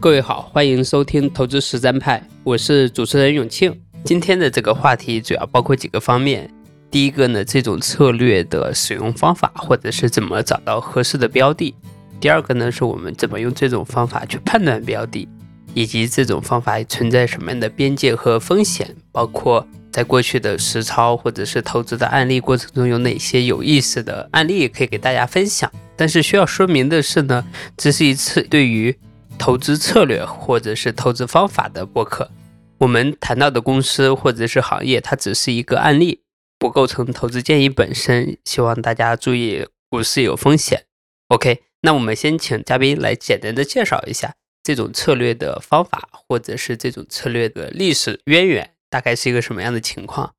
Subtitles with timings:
[0.00, 3.76] 各位好，欢迎收听投资实战派，我是主持人永庆。
[4.04, 6.48] 今天的这个话题主要包括几个方面。
[6.88, 11.74] 第一个呢，这种策略的使用方法，或者是怎么找到合适的标的；
[12.20, 15.28] 第二个呢，是我们怎么用这种方法去判断标的，
[15.74, 25.68] 以及这种方法存在什么样的边界和风险，包括在过去的实操或者是投资的案例过程中有哪些有意思的案例可以给大家分享。
[25.96, 27.44] 但是需要说明的是呢，
[27.76, 28.96] 这是一次对于
[29.38, 32.30] 投资策略或者是投资方法的播客，
[32.78, 36.22] 我们谈到的公司或者是行业，它只是一个案例，
[36.58, 38.36] 不构成投资建议本身。
[38.44, 40.84] 希望大家注意，股市有风险。
[41.28, 50.34] OK，那我们先请嘉宾来简单的介绍一下这种策略的方法，或者是这种策略的历史渊源，大概是一个什么样的情况？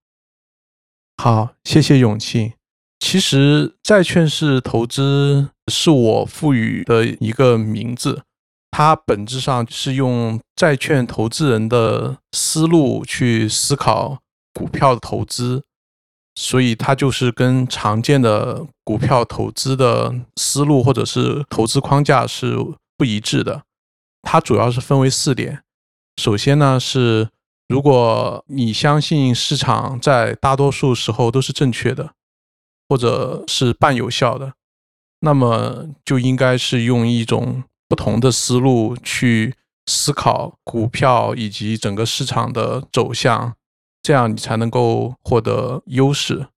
[1.18, 2.54] 好，谢谢勇气。
[3.00, 8.24] 其实债券式投资是我赋予的一个名字。
[8.80, 14.20] 它本质上是用债券投资人的思路去思考
[14.54, 15.62] 股票的投资，
[16.36, 22.56] 所以它就是跟常见的股票投资的思路或者是投资框架是
[22.96, 23.64] 不一致的。
[24.22, 25.62] 它主要是分为四点。
[26.16, 27.28] 首先呢是，
[27.68, 32.12] 如果你相信市场在大多数时候都是正确的，
[32.88, 34.54] 或者是半有效的，
[35.20, 37.66] 那么就应该是用一种。
[37.90, 39.56] 不同的思路去
[39.88, 43.56] 思考股票以及整个市场的走向，
[44.04, 46.48] 这样你才能够获得优势。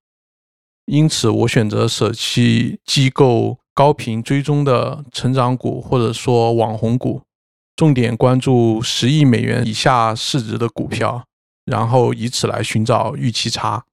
[0.84, 7.22] 因此，我选择舍弃机构高频追踪的成长股，或者说网红股，
[7.74, 11.24] 重点关注十亿美元以下市值的股票，
[11.64, 13.86] 然后以此来寻找预期差。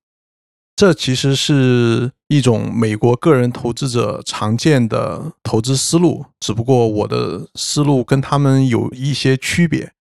[0.79, 9.91] 这其实是一种美国个人投资者常见的投资思路，只不过我的思路跟他们有一些区别。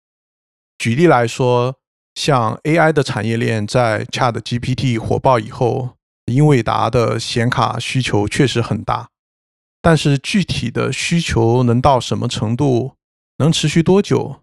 [0.78, 1.74] 举例来说，
[2.14, 9.08] 像 AI 的产业链在 ChatGPT 火爆以后，英伟达的显卡需求确实很大，
[9.82, 12.92] 但是具体的需求能到什么程度，
[13.38, 14.42] 能持续多久，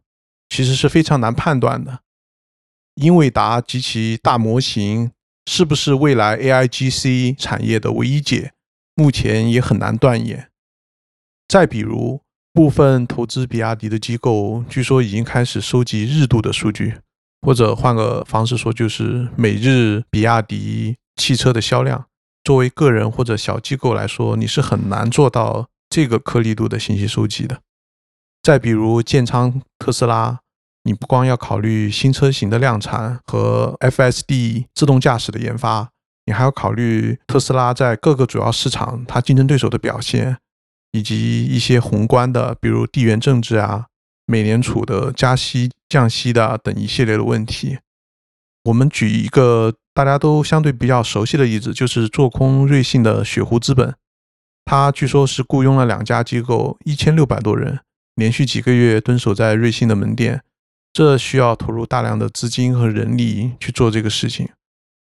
[0.49, 2.01] 其实是非常难判断的。
[2.95, 5.11] 英伟达及其大模型。
[5.45, 8.53] 是不是未来 AIGC 产业的唯一解？
[8.95, 10.49] 目前也很难断言。
[11.47, 12.21] 再比如，
[12.53, 16.95] 部分投资比亚迪的机构，据说已经开始收集日度的数据，
[17.41, 22.05] 或者换个方式说，就是每日比亚迪汽车的销量。
[22.43, 27.61] 作为个人或者小机构来说，你是很难做到这个颗粒度的信息收集的。
[28.41, 30.39] 再比如，建仓特斯拉。
[30.85, 35.89] 你不光要考虑新车型的量产和 FSD 自动驾驶的研发，
[36.25, 40.37] 你还要考虑特斯拉在各个主要市场它竞争对手的表现，
[40.91, 43.87] 以及一些宏观的，比如地缘政治啊、
[44.27, 47.79] 美联储的加息、降息的等一系列的问题。
[48.65, 53.95] 我们举一个大家都相对比较熟悉的例子，就是做空瑞信的雪狐资本，
[54.63, 57.79] 它据说是雇佣了两家机构，一千六百多人，
[58.13, 60.43] 连续几个月蹲守在瑞信的门店。
[60.95, 64.47] 这需要投入大量的资金和人力去做这个事情，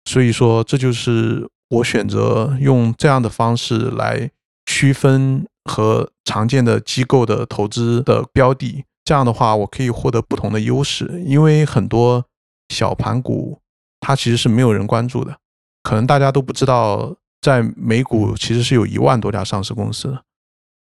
[0.07, 4.29] 所以说这就是我选择用这样的方式来
[4.67, 8.85] 区分和常见的机构的投资的标的。
[9.05, 12.25] 这样的话，我可以获得不同的优势，因为很多
[12.71, 13.61] 小盘股
[14.01, 15.39] 它其实是没有人关注的，
[15.85, 20.19] 可能大家都不知道，在美股其实是有一万多家上市公司，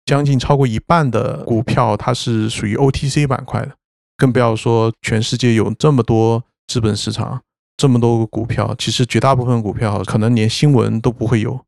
[0.06, 3.76] 将近超过一半的股票它是属于 OTC 板块的。
[4.16, 7.42] 更不要说全世界有这么多资本市场，
[7.76, 11.60] 这么多个股票，其实绝大部分股票可能连新闻都不会有。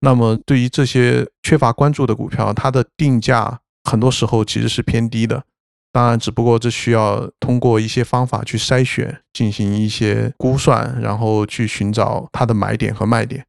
[0.00, 5.42] 那么对于这些缺乏关注的股票，它的定价很多时候其实是偏低的。
[5.90, 13.46] 当然，只不过这需要通过一些方法去筛选，进行一些估算，然后去寻找它的买点和卖点。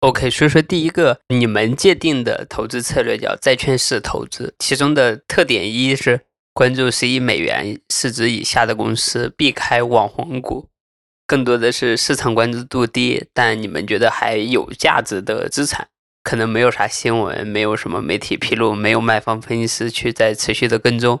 [0.00, 6.22] OK，所以说第一个你们界定的投资策略叫债券式投资，其中的特点一是。
[6.54, 10.68] 关注十亿美元市值以下的公司，避开网红股，
[11.26, 15.88] 更多的是市场关注度低，但你们觉得还有价值的资产，
[16.22, 21.20] 可能没有啥新闻，没有什么媒体披露，没有卖方分析师去在持续的跟踪，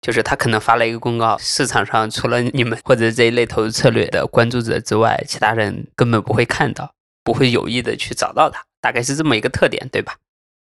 [0.00, 6.94] 就是他可能发了一个公告，市场上除了你们或者这一类投资策略的关注者之外，其他人根本不会看到，
[7.24, 10.14] 不会有意的去找到它，大概是这么一个特点，对吧？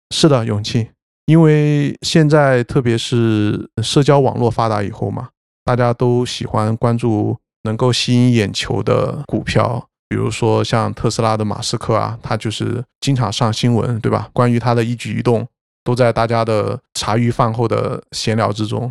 [0.10, 0.90] 是的，勇气。
[1.28, 5.28] 因为现在特别是社交网络发达以后嘛，
[5.66, 14.30] 大家都喜欢关注能够吸引眼球的股票，比如说像特斯拉的马斯克啊，他就是经常上新闻，对吧？
[14.32, 15.46] 关于他的一举一动，
[15.84, 18.90] 都在大家的茶余饭后的闲聊之中。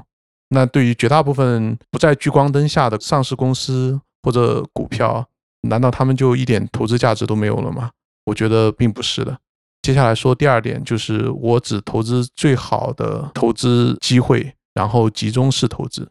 [0.51, 5.27] 那对于绝大部分不在聚光灯下的上市公司或者股票，
[5.63, 7.91] 难道他们就一点投资价值都没有了吗？
[8.27, 9.39] 我觉得并不是的。
[9.87, 16.11] 接下来说第二点，就是我只投资最好的投资机会，然后集中式投资。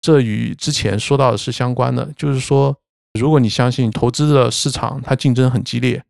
[0.00, 2.74] 这与之前说到的是相关的，就是说，
[3.20, 6.02] 如果你相信投资的市场它竞争很激烈，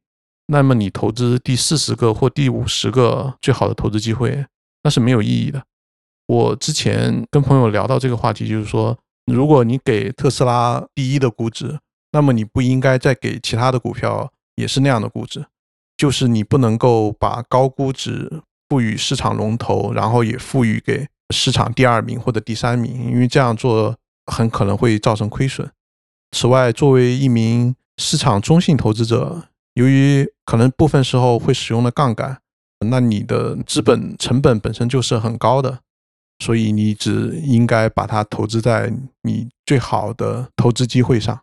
[0.46, 4.46] 那么你投资第四十个或第五十个最好的投资机会，
[4.84, 5.60] 那是没有意义的。
[6.28, 8.96] 我之前跟朋友聊到这个话题，就是说，
[9.26, 11.76] 如果你给特斯拉第一的估值，
[12.12, 15.44] 那么你不应该再给其他的股票也是那样的估值，
[16.04, 18.30] 就是你不能够把高估值
[18.68, 23.96] 赋予市场龙头，然后也赋予给市场第二名或者第三名，因为这样做
[24.26, 25.66] 很可能会造成亏损。
[26.32, 32.38] 此外，作为一名市场中性投资者，由于可能部分时候会使用的杠杆，
[32.80, 35.80] 那你的资本成本本身就是很高的。
[36.38, 38.92] 所以你只应该把它投资在
[39.22, 41.40] 你最好的投资机会上。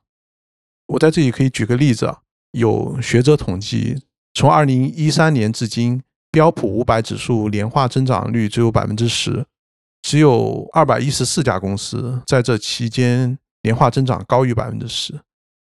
[0.85, 2.19] 我在这里可以举个例子啊，
[2.51, 6.01] 有学者统计，从二零一三年至今，
[6.31, 9.45] 标普五百指数年化增长率只有百分之十，
[10.01, 15.19] 只有二百一十四家公司在这期间年化增长高于百分之十，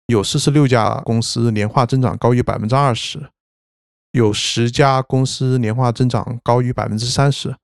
[0.06, 3.28] 有四十六家公司年化增长高于百分之二十，
[4.12, 7.56] 有十家公司年化增长高于百分之三十。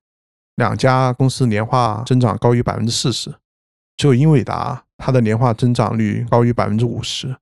[0.56, 3.34] 两家公司年化增长高于百分之四十，
[3.96, 7.36] 只有英伟达，它的年化增长率高于百分之五十。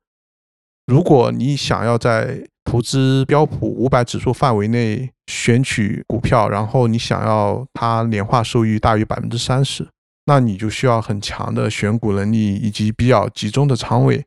[0.87, 9.89] 如果你想要在投资标普五百指数范围内选取股票，然后你想要它年化收益大于百分之三十，
[10.27, 14.25] 那你就需要很强的选股能力以及比较集中的仓位。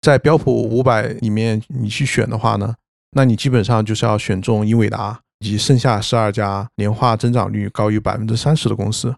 [0.00, 2.74] 在标普五百里面，你去选的话呢，
[3.12, 5.20] 那你基本上就是要选中英伟达。
[5.44, 9.12] 以及剩下十二家年化增长率高于百分之三十的公司，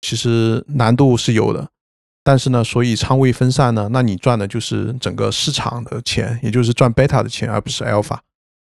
[0.00, 1.68] 其实难度是有的，
[2.22, 8.18] 但是呢，所以仓位分散呢，那你赚的就是整个市场的钱，也就是赚贝塔的钱，而不是 alpha。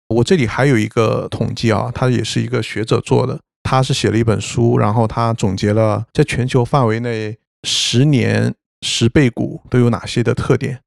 [0.08, 10.80] 我这里还有一个统计啊，他也是一个学者做的，他是写了一本书，然后他总结了在全球范围内十年十倍股都有哪些的特点。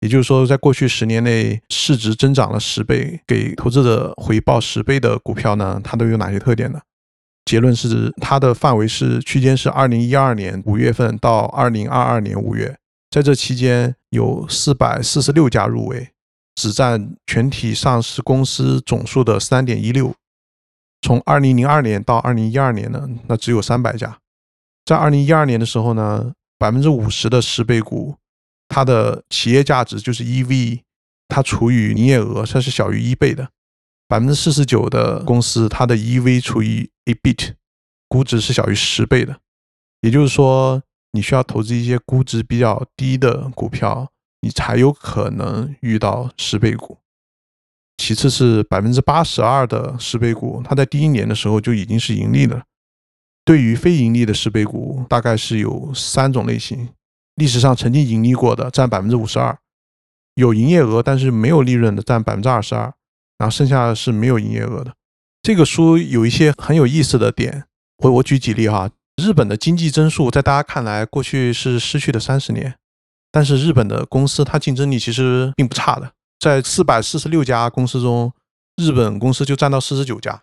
[0.00, 6.78] 也就是说，在过去十年内，市值增长了十倍，给投资者回报十倍的股票呢，它都有哪些特点呢？
[7.46, 12.76] 结论是，它的范围是区间是二零一二年五月份到二零二二年五月，
[13.08, 16.10] 在这期间有四百四十六家入围，
[16.56, 20.12] 只占全体上市公司总数的三点一六。
[21.00, 24.18] 从二零零二年到二零一二年呢，那只有三百家。
[24.84, 28.16] 在二零一二年的时候呢，百分之五十的十倍股。
[28.68, 30.80] 它的企业价值就是 EV，
[31.28, 33.48] 它除以营业额，它是小于一倍的。
[34.08, 37.54] 百分之四十九的公司，它的 EV 除以 EBIT，
[38.08, 39.40] 估值是小于十倍的。
[40.02, 40.82] 也就是说，
[41.12, 44.12] 你需要投资一些估值比较低的股票，
[44.42, 46.98] 你才有可能遇到十倍股。
[47.96, 52.62] 其次是百分之八十二的十倍股，它在第一年的时候就已经是盈利的。
[53.44, 56.90] 对于非盈利的十倍股，大概是有三种类型。
[57.36, 59.58] 历史上曾经盈利过的占百分之五十二，
[60.34, 62.92] 有营业额但是没有利润的占百分之二十二，
[63.38, 64.94] 然后剩下的是没有营业额的。
[65.42, 67.64] 这个书有一些很有意思的点，
[67.98, 68.90] 我我举几例哈。
[69.22, 72.74] 日本的经济增速在大家看来过去是失去的三十年，
[73.32, 78.32] 但是日本的公司它竞争力其实并不差的，在四百四十六家公司中，
[78.76, 80.42] 日本公司就占到四十九家。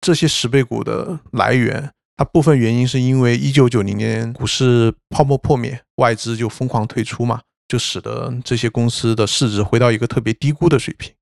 [0.00, 1.90] 这些十倍股的来源。
[2.14, 11.12] 它部分原因是因为一九九零年股市泡沫破灭，外资就疯狂退出嘛，就使得这些公司的市值回到一个特别低估的水平。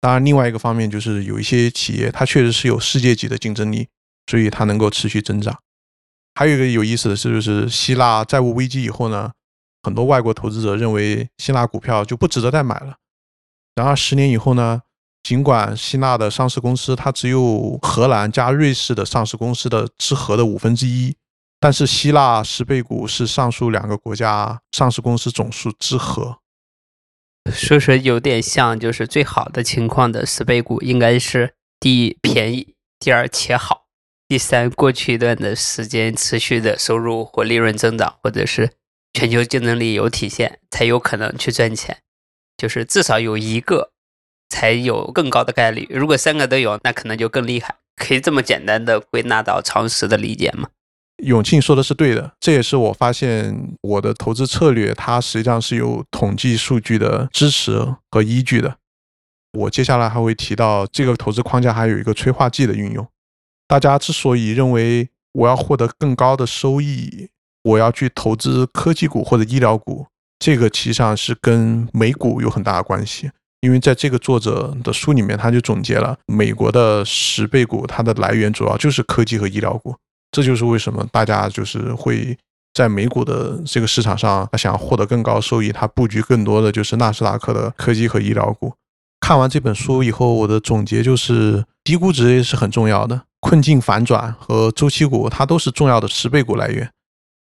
[0.00, 3.88] 当然，另外一个方面就是有一些企业它确实是有世界级的竞争力，
[4.30, 5.58] 所以它能够持续增长。
[6.34, 9.32] 还有一个有意思的是，就是希腊债务危机以后呢，
[9.82, 12.96] 很多外国投资者认为希腊股票就不值得再买了。
[13.74, 14.82] 然而十年以后呢？
[15.22, 21.16] 尽管希腊的上市公司它只有荷兰加瑞士的上市公司的之和的五分之一，
[21.58, 26.38] 但是希腊十倍股是上述两个国家上市公司总数之和，
[27.50, 33.86] 说是有点像，就是最好的情况的十倍股应该是第一便宜，第二且好，
[34.28, 38.70] 第三过去一段的时间持续的收入或利润增长，或者是
[39.12, 41.98] 全球竞争力有体现，才有可能去赚钱，
[42.56, 43.92] 就是至少有一个。
[44.48, 45.88] 才有更高的概率。
[45.90, 47.74] 如果三个都有，那可能就更厉害。
[47.96, 50.68] 可以这么简单的归纳到常识的理解吗？
[51.24, 58.76] 永庆说的是对的，这也是我发现我的投资策略，它实际上是有统计数据的支持和依据的。
[59.52, 63.06] 我接下来还会提到这个投资框架还有一个催化剂的运用。
[63.66, 67.30] 大家之所以认为我要获得更高的收益，
[67.62, 70.06] 我要去投资科技股或者医疗股，
[70.38, 73.30] 这个其实上是跟美股有很大的关系。
[73.62, 79.96] 因为在这个作者的书里面，他就总结了美国的十倍股，它的来源主要就是科技和医疗股。
[80.30, 82.36] 这就是为什么大家就是会
[82.74, 88.74] 在美股的这个市场上，他想获得更高收益，他布局更多的就是纳斯达克的科技和医疗股。
[89.20, 96.90] 看完这本书以后，我的总结就是低估值也是很重要的，困境反转和周期股它都是重要的十倍股来源。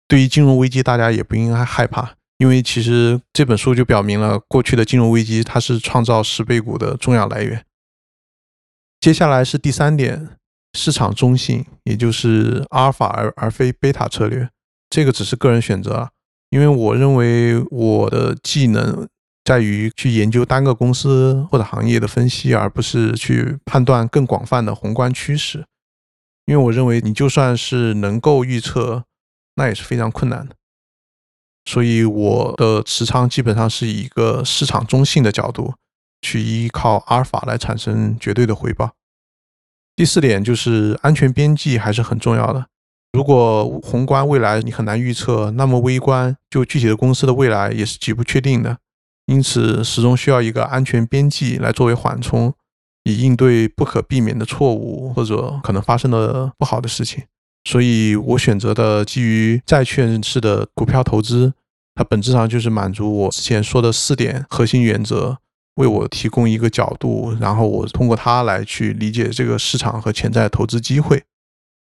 [0.08, 2.14] 对于金融危机，大家也不应该害怕。
[2.38, 7.62] 因为其实这本书就表明了，过去的金融危机它是创造十倍股的重要来源。
[8.98, 10.30] 接下来是第三点，
[10.74, 14.48] 市场中性，也就是阿尔法而而非贝塔策略。
[14.88, 16.10] 这个只是个人选择啊，
[16.50, 19.08] 因为我认为我的技能
[19.44, 25.64] 在于去研究单个公司或者行业的分析，而不是去判断更广泛的宏观趋势。
[26.46, 29.04] 因为我认为你就算是能够预测，
[29.54, 30.56] 那也是非常困难的。
[31.64, 35.74] 所以我的持仓基本上是以一个市场中性的角度
[36.22, 38.92] 去依靠阿尔法来产生绝对的回报。
[40.00, 42.64] 第四点就是安全边际还是很重要的。
[43.12, 48.78] 如果宏观未来你很难预测，那么微观就具体的公司的未来也是极不确定的。
[49.26, 52.54] 因此，始终需要一个安全边际来作为缓冲，
[53.04, 57.24] 以应对不可避免的错误或者可能发生的不好的事情。
[57.68, 61.52] 所以我选择的基于债券式的股票投资，
[61.94, 65.36] 它本质上就是满足我之前说的四点核心原则，
[65.76, 71.22] 为我提供一个角度，然后我通过它来去理解这个市场和潜在投资机会。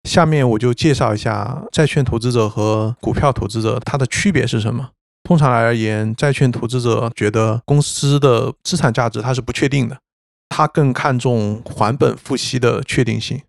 [0.09, 4.91] 下面我就介绍一下债券投资者和股票投资者它的区别是什么。
[5.25, 9.99] 通常而言，债券投资者觉得公司的资产价值它是不确定的，
[10.49, 13.43] 他更看重还本付息的确定性。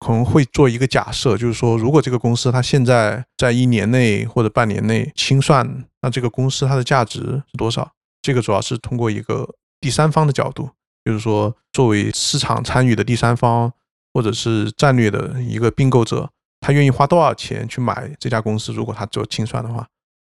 [0.00, 7.92] 可能会做一个假设，就是说，如果这个公司它现在在一年内或者半年内清算，那这个公司它的价值是多少？
[8.22, 9.48] 这个主要是通过一个
[9.80, 10.70] 第三方的角度，
[11.04, 13.72] 就是说，作为市场参与的第三方
[14.12, 18.72] 或者是战略的一个并购者，他愿意花多少钱去买这家公司？
[18.72, 19.86] 如果他做清算的话，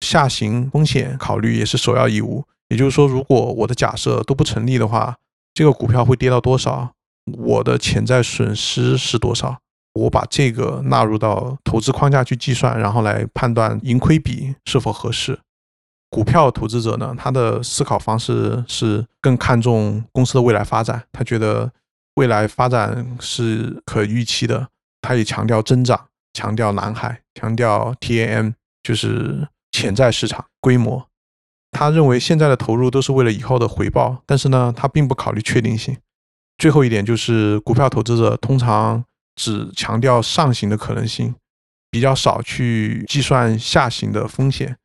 [0.01, 2.45] 下行风险考虑也是首要义务。
[2.69, 5.17] 也就是说，如果我的假设都不成立的话，
[5.53, 6.95] 这个股票会跌到多少？
[7.27, 9.59] 我的潜在损失是多少？
[9.95, 15.39] 我把这个纳入到投资框架去计算，然后来判断盈亏比是否合适。
[16.13, 21.73] 股票投资者呢，他的思考方式是更看重公司的未来发展，他觉得
[22.17, 24.69] 未来发展是可预期的，
[25.01, 28.53] 他也强调增长，强调蓝海，强调 TAM，
[28.83, 31.09] 就是潜在市场规模。
[31.71, 35.97] 他认为现在的投入都是为了以后的回报，但是呢，他并不考虑确定性。
[36.59, 39.03] 最后一点就是，股票投资者通常
[39.37, 41.35] 只强调上行的可能性，
[41.91, 44.77] 比较少去计算下行的风险。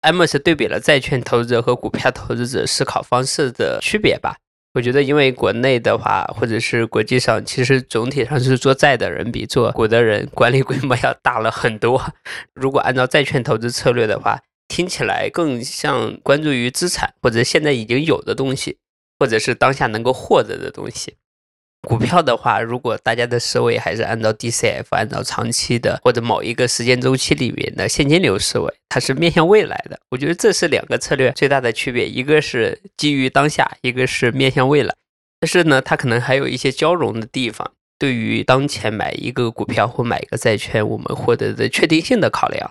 [0.00, 4.36] 艾默是对比了债券投资者和股票投资者思考方式的区别吧？
[4.74, 12.12] 我觉得，因为国内的话，或者是国际上，其实总体上是做债的人比做股的人管理规模要大了很多。
[12.54, 18.78] 如果按照债券投资策略的话，听起来更像关注于资产或者现在已经有的东西。
[19.20, 21.16] 或者是当下能够获得的东西，
[21.88, 29.98] 股票的话，如果大家的思维还是按照 DCF，按照长期的或者某一个时间周期里面的现金流思维，它是面向未来的。
[30.10, 34.94] 我觉得这是两个策略最大的区别，一个是基于当下，一个是面向未来。
[35.40, 37.72] 但是呢，它可能还有一些交融的地方。
[37.98, 42.70] 对于当前买一个股票或买一个债券，我们获得的确定性的考量，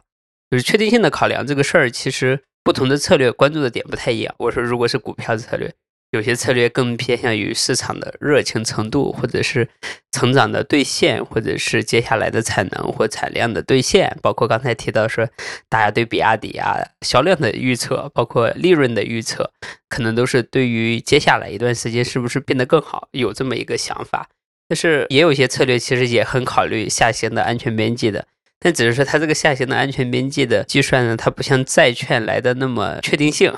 [0.52, 4.36] 就是确定性的考量这个事儿，其实不同的策略关注的点不太一样。
[4.38, 5.74] 我说，如果是股票策略。
[6.12, 9.68] 有些策略更偏向于市场的热情程度，或者是
[10.12, 14.18] 成长的兑现，或者是接下来的产能或产量的兑现。
[14.22, 15.28] 包括刚才提到说，
[15.68, 19.52] 大家对比亚迪啊销量的预测，包括利润的预测，
[19.90, 24.30] 可能都是对于接下来一段时间是不是变得更好有这么一个想法。
[24.70, 28.26] 但是也有些策略其实也很考虑下行的安全边际的。
[28.60, 33.54] 但只是说，它这个下行的安全边际的计算呢，它不像债券来的那么确定性。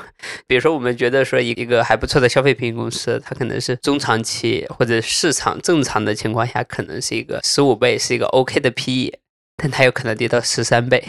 [0.46, 9.18] 比如说，我们觉得说一一个还不错的消费品公司，它可能是中长期或者市场正常的情况下，可能是一个十五倍，是一个 OK 的 PE，
[9.56, 11.02] 但它有可能跌到十三倍。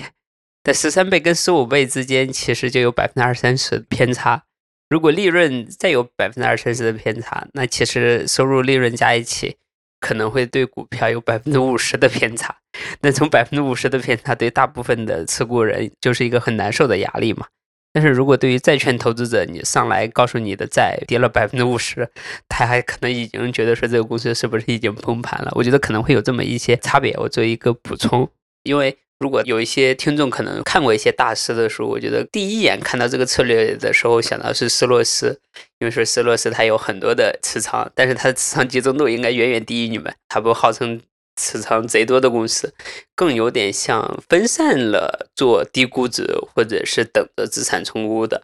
[0.62, 4.44] 在十三倍跟十五倍之间，其实就有百分之二三十的偏差。
[4.88, 9.56] 如果利润再有百分之二三十的偏差，那其实收入利润加一起。
[10.00, 12.56] 可能会对股票有百分之五十的偏差，
[13.02, 17.46] 那从百分之五十的偏差对大部分的持股人就是一个很难受的压力嘛。
[17.92, 22.08] 但是如果对于债券投资者，你上来告诉你的债跌了百分之五十，
[22.48, 25.50] 他还可能已经觉得说这个公司是不是已经崩盘了？
[25.56, 27.12] 我觉得可能会有这么一些差别。
[27.18, 28.30] 我做一个补充，
[28.62, 35.40] 因为如果有一些听众可能看过一些大师的书，我觉得第一眼看到这个策略的时候想到是斯洛斯，
[35.78, 41.00] 因为说斯洛斯他有很多的持仓，但是他的持仓集中度应该远远低于你们，他不号称。
[41.36, 42.74] 持仓贼多的公司，
[43.14, 48.42] 更有点像分散了做低估值或者是等着资产重估的。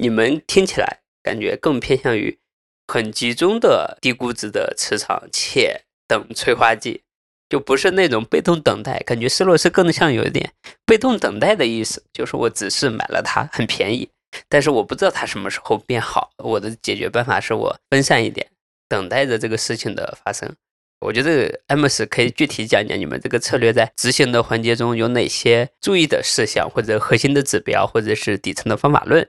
[0.00, 2.38] 你们听起来感觉更偏向于
[2.86, 7.02] 很集中的低估值的持仓，且等催化剂，
[7.48, 8.98] 就不是那种被动等待。
[9.06, 10.52] 感觉斯洛斯更像有一点
[10.84, 14.08] 被动等待的意思，就是我只是买了它很便宜，
[14.48, 16.30] 但是我不知道它什么时候变好。
[16.38, 18.46] 我的解决办法是我分散一点，
[18.88, 20.52] 等待着这个事情的发生。
[21.00, 29.28] 我觉得 M S 可以具体讲讲你们这个策略在执行的环节中有哪些注意的事项，或者核心的指标，或者是底层的方法论。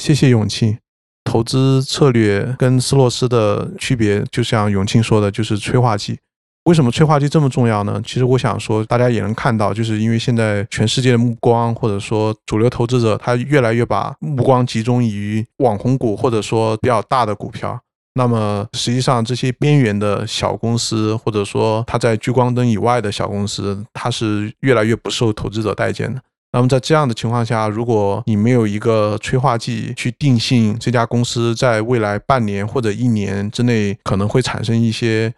[0.00, 0.78] 谢谢永庆。
[1.24, 6.18] 投资策略跟斯洛斯的区别，就像永庆说的，就是催化剂。
[6.64, 8.00] 为什么催化剂这么重要呢？
[8.06, 17.78] 其实我想说，大家也能看到，就是因为现在全世界的目光，或者说主流投资者，他越来越把目光集中于网红股，或者说比较大的股票。
[18.14, 26.20] 那么实际上，这些边缘的小公司，或者说它在聚光灯以外的小公司，它是越来越不受投资者待见的。
[26.54, 35.32] 那么在这样的情况下，如果你没有一个催化剂去定性这家公司在未来半年或者一年之内可能会产生一些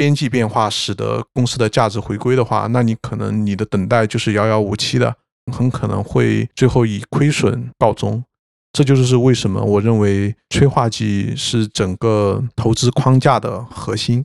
[0.00, 5.14] 边际变化，使得公司的价值回归的话，那你可能你的等待就是遥遥无期的，
[5.52, 8.24] 很可能会最后以亏损告终。
[8.72, 14.24] 这就是为什么我认为催化剂是整个投资框架的核心。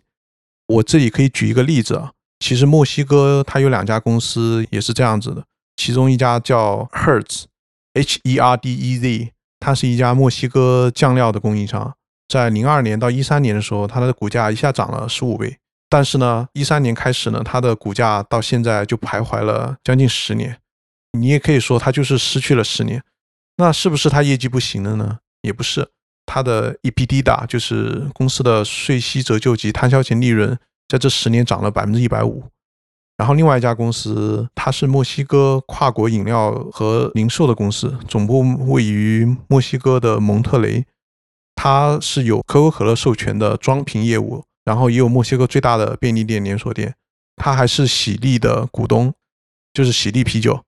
[0.67, 5.43] 我这里可以举一个例子啊，其实墨西哥它有两家公司也是这样子的，
[5.75, 11.93] 其中一家叫 Hertz，H-E-R-D-E-Z，它是一家墨西哥酱料的供应商，
[12.29, 15.57] 在零二年到一三年的时候，它的股价一下涨了十五倍，
[15.89, 20.59] 但是呢，一三年开始呢，它的股价到现在就徘徊了将近十年，
[21.13, 23.03] 你也可以说它就是失去了十年。
[23.57, 25.19] 那是不是它业绩不行了呢？
[25.41, 25.87] 也不是，
[26.25, 30.57] 它的 EBITDA 就是公司的税息折旧及摊销前利润，
[30.87, 32.43] 在这十年涨了百分之一百五。
[33.15, 40.85] 然后另外一家公司，它是墨西哥跨国饮料和零售的公司，总部位于墨西哥的蒙特雷，
[41.55, 46.95] 它是有可口可乐授权的装瓶业务，然后也有墨西哥最大的便利店连锁店，
[47.37, 49.13] 它还是喜力的股东，
[49.71, 50.61] 就是喜力啤酒。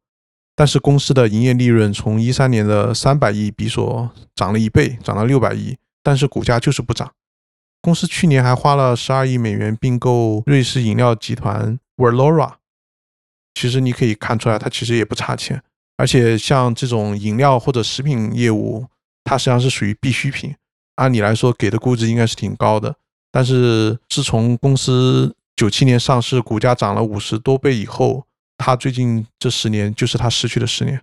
[0.56, 7.12] 但是公司的营业利润从一三年的三百亿比索涨了一倍，涨到六百亿，但是股价就是不涨。
[7.82, 12.54] 公司去年还花了十二亿美元并购瑞士饮料集团 Verlora。
[13.54, 15.62] 其实你可以看出来，它其实也不差钱。
[15.96, 18.88] 而且像这种饮料或者食品业务，
[19.24, 20.56] 它实际上是属于必需品，
[20.96, 22.96] 按理来说给的估值应该是挺高的。
[23.38, 28.26] 但是自从公司九七年上市，股价涨了五十多倍以后，
[28.58, 31.00] 他最近这十年就是他失去的十年，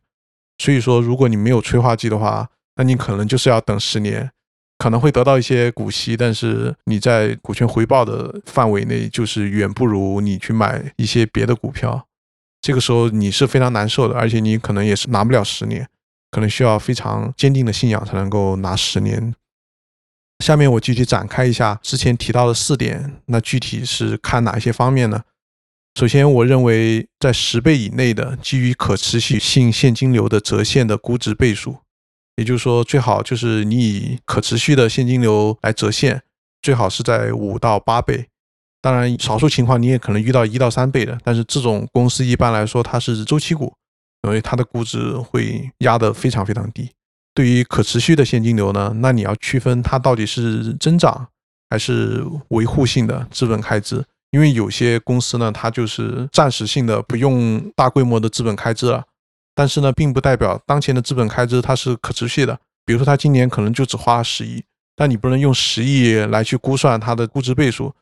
[0.58, 4.32] 所以说，如果你没有催化剂的话，那你可能就是要等十年，
[4.78, 12.08] 可能会得到一些股息，但是你在股权回报的范围内，就是远不如你去买一些别的股票。
[12.60, 15.88] 这个时候你是非常难受的，而且你可能也是拿不了十年，
[16.32, 19.32] 可能需要非常坚定的信仰才能够拿十年。
[20.44, 25.22] 下面我具体展开一下之前提到的四点，那具体是看哪些方面呢？
[25.98, 31.78] 首先，我认为在十倍以内的基于可持续性现金流的折现的估值倍数，
[32.36, 36.20] 也就是说，最好就是你以可持续的现金流来折现，
[36.60, 38.26] 最好是在五到八倍。
[38.82, 43.72] 当然，少数情况你也可能遇到一到三倍的，但是这种公司一般来说它是周期股，
[44.20, 46.90] 所以它的估值会压得非常非常低。
[47.34, 51.26] 对于可持续的现金流呢，那你要区分它到底是增长
[51.68, 54.04] 还是维护性的资本开支。
[54.30, 59.04] 因为有些公司呢，它就是暂时性的不用大规模的资本开支了，
[59.54, 62.58] 但是呢，并不代表当前的资本开支它是可持续的。
[62.84, 64.62] 比如说，它今年可能就只花了十亿，
[64.96, 67.94] 但你不能用十亿来去估算它的估值倍数，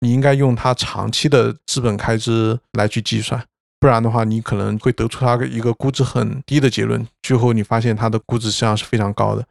[0.00, 3.42] 你应该用它长期的资本开支来去计算，
[3.86, 9.46] 不然的话，你可能会得出它一个估值很低的结论，最后你发现它的估值实际上是非常高的。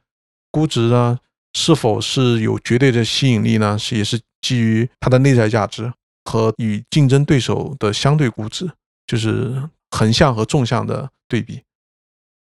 [0.51, 1.17] 估值呢，
[1.53, 3.79] 是否是有绝对的吸引力呢？
[3.79, 5.89] 是也是基于它的内在价值。
[6.25, 8.69] 和与竞争对手的相对估值，
[9.07, 11.61] 就是横向和纵向的对比。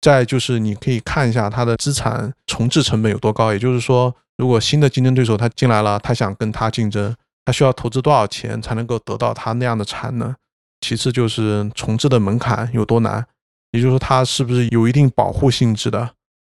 [0.02, 10.34] 再就是你可以看一下它的资产重置成本有多高，也就是说，如果新的竞争对手他进来了，他想跟他竞争，他需要投资多少钱才能够得到他那样的产能？
[10.80, 13.26] 其次就是重置的门槛有多难，
[13.72, 16.10] 也就是说它是不是有一定保护性质的，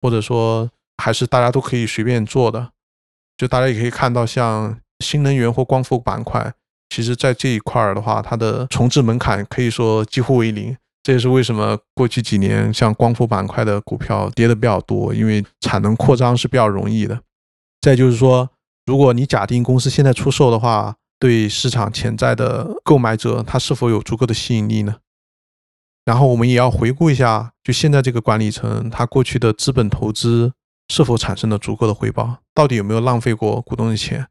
[0.01, 2.71] 或者说还是大家都可以随便做的？
[3.37, 6.53] 就大家也可以看到，像新能源或光伏板块，
[6.91, 10.77] 其实在这一块儿的话，它的重置门槛可以说几乎为零。
[11.05, 17.19] 这也是为什么过去几年像光伏板块的股票跌的比较多，因为产能扩张是比较容易的。
[17.81, 18.51] 再就是说，
[18.85, 24.97] 如果你假定公司现在出售的话，对市场潜在的购买者，他是否有足够的吸引力呢？
[26.05, 30.53] 然后我们也要回顾一下，就现在这个管理层，他过去的资本投资
[30.89, 32.39] 是否产生了足够的回报？
[32.55, 34.29] 到底有没有浪费过股东的钱？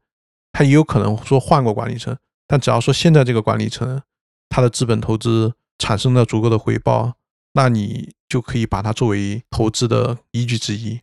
[0.52, 4.02] 他也有可能说换过管理层，但只要说现在这个管理层，
[4.48, 5.54] 他的资本投资。
[5.80, 7.12] 产生了足够的回报，
[7.52, 11.02] 那你就可以把它作为投资的依据之一。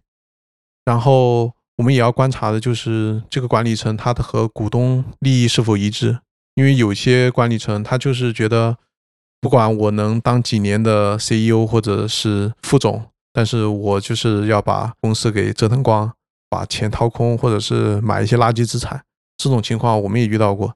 [0.84, 6.20] 然后我们也要观察的就是这个管理层他的和股东利益是否一致，
[6.56, 8.78] 因为有些管理层他就是觉得，
[9.42, 16.12] 不管我能当几年的 CEO 或者是副总，但是我就是要把公司给折腾光，
[16.50, 19.04] 把钱掏空，或者是买一些垃圾资产。
[19.38, 20.74] 这种情况我们也遇到过。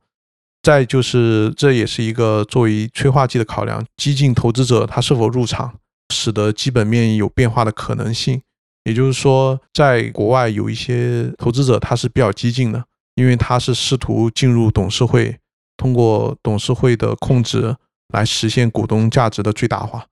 [0.62, 5.76] 再就是，这也是一个作为催化剂的考量，激进投资者他是否入场，
[6.14, 8.42] 使得基本面有变化的可能性。
[8.84, 12.84] 也就是说，在国外有一些投资者他是比较激进的，
[13.16, 15.38] 因为他是试图进入董事会，
[15.78, 17.76] 通过董事会的控制
[18.14, 20.06] 来实现股东价值的最大化。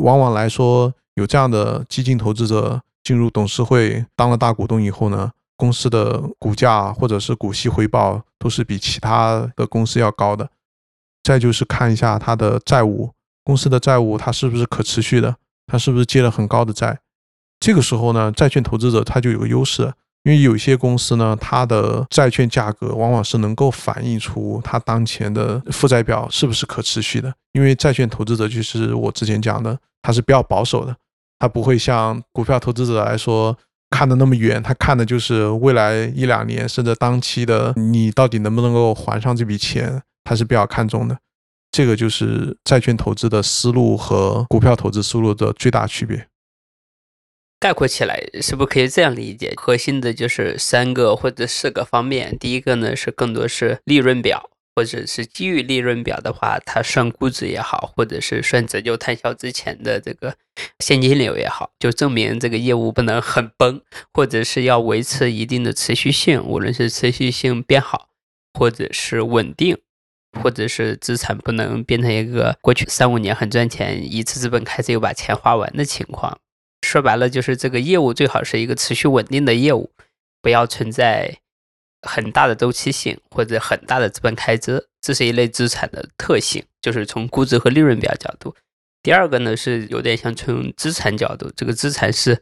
[0.00, 5.32] 往往来说，有这样的激进投资者进入董事会当了大股东以后呢？
[5.58, 10.50] 公司的股价或者是股息回报都是比其他的公司要高的。
[11.22, 13.10] 再就是看一下它的债务，
[13.42, 17.00] 公司的债务它是不是可持续的，它是不是借了很高的债。
[17.66, 27.34] 这个时候呢，债券投资者他就有个优势，因为有些公司呢，它的债券价格往往是能够反映出它当前的负债表是不是可持续的。
[27.54, 30.94] 因为债券投资者就是我之前讲的，他是比较保守的，
[31.40, 33.58] 他不会像股票投资者来说。
[33.90, 41.18] 看的那么远，他看的就是未来一两年甚至当期的你到底能不能够还上这笔钱，他是比较看重的。
[41.72, 46.28] 这个就是债券投资的思路和股票投资思路的最大区别。
[47.58, 49.52] 概括起来，是不是可以这样理解？
[49.56, 52.36] 核心的就是三个或者四个方面。
[52.38, 54.50] 第一个呢是更多是利润表。
[54.78, 60.36] 或者是基于利润表的话，它算估值也好，或者是算折旧摊销之前的这个
[60.80, 63.80] 现金流也好，就证明这个业务不能很崩，
[64.12, 68.10] 或者是要维持一定的持续性，无论是持续性变好，
[68.52, 69.78] 或者是稳定，
[70.42, 76.38] 或者是资产不能变成一个过去三五年很赚钱，一次资本开始又把钱花完的情况。
[76.86, 79.90] 说白了，就是这个业务最好是一个持续稳定的业务，
[80.40, 81.38] 不要存在。
[82.02, 88.54] 很大的周期性或者很大的资本开支，这是一类资产的特性，就是从估值和利润表角度。
[89.02, 92.40] 第二个呢是有点像从资产角度，这个资产是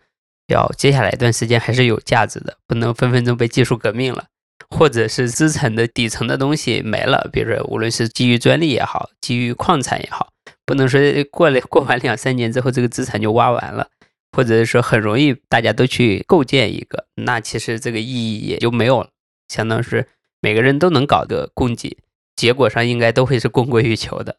[0.49, 4.27] 要接下来一段时间还是有价值的，不能分分钟被技术革命了，
[4.69, 10.29] 或者是资产的底层的东西没了，比如说无论是基于专利也好，基于矿产也好，
[10.67, 13.89] 不能说过了过完两三年之后这个资产就挖完了，
[14.35, 19.11] 或者是说很容易大家都去构建一个，那其实这个意义也就没有了。
[19.49, 20.09] 相当是
[20.41, 21.99] 每个人都能搞个供给，
[22.35, 24.37] 结果上应该都会是供过于求的。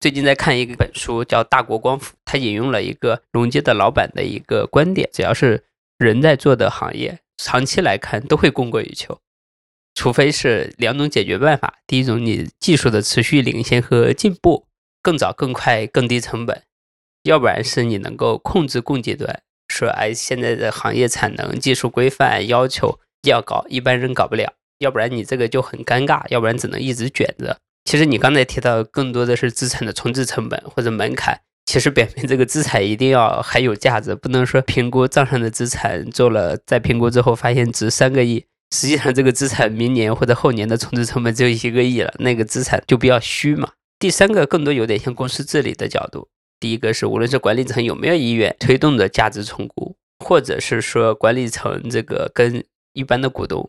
[0.00, 5.62] 最近在看一本书，叫《大国光伏》，他引用了一个荣接的老板的一个观点：只要是
[5.98, 9.20] 人在做的行业，长期来看都会供过于求，
[9.94, 11.78] 除非是两种解决办法。
[11.86, 14.66] 第一种，你技术的持续领先和进步，
[15.02, 16.62] 更早、更快、更低成本；
[17.24, 22.98] 要不然是你能够控制供给端，说哎，现在的行业产能、技术规范要求。
[23.28, 27.56] 要搞一般人搞不了，要不然你这个就很尴尬，要不然只能一直卷着。
[27.84, 43.70] 其实你刚才提到更多的是资产的重置成本或者门槛，其实表明这个资产一定要还有价值，不能说评估账上的资产做了再评估之后发现值三个亿，实际上这个资产明年或者后年的重置成本只有一个亿了，那个资产就比较虚嘛。
[44.00, 46.26] 第三个更多有点像公司治理的角度，
[46.62, 53.68] 第一个是无论是管理层有没有意愿推动的价值重估，或者是说管理层这个跟一般的股东，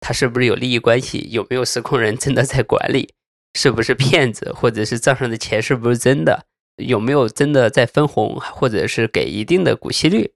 [0.00, 1.28] 他是不是有利益关系？
[1.30, 3.12] 有没有实控人真的在管理？
[3.52, 4.50] 是不是骗子？
[4.54, 6.46] 或者是账上的钱是不是真的？
[6.82, 10.32] 有没有真的在分红，或者是给一定的股息率？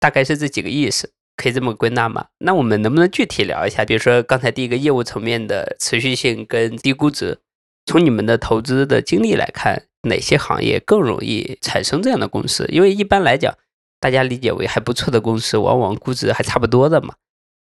[0.00, 2.28] 大概是这几个意思，可以这么归纳吗？
[2.38, 3.84] 那我们能不能具体聊一下？
[3.84, 7.38] 比如说刚才第一个业务层面的持续性跟低估值，
[7.84, 12.66] 从你们的投资的经历来看，哪些行业更容易产生这样的公司？
[12.68, 13.54] 因为一般来讲，
[14.00, 17.14] 大家理解为还不错的公司，往往估值还差不多的嘛。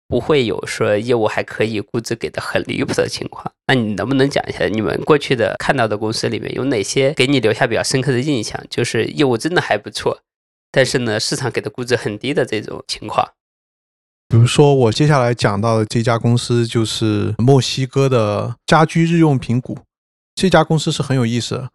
[0.10, 3.52] 不会有说业务还可以估值给的很离谱的情况。
[3.68, 10.22] 那你能不能讲一下你们过去的看到的公司里面有哪些给你留下比较深刻的印象，就是业务真的还不错，
[10.72, 13.28] 但是呢市场给的估值很低的这种情况？
[14.30, 19.78] 比如说我接下来讲到的这家公司就是墨西哥的家居日用品股，
[20.36, 21.68] 这家公司是很有意思，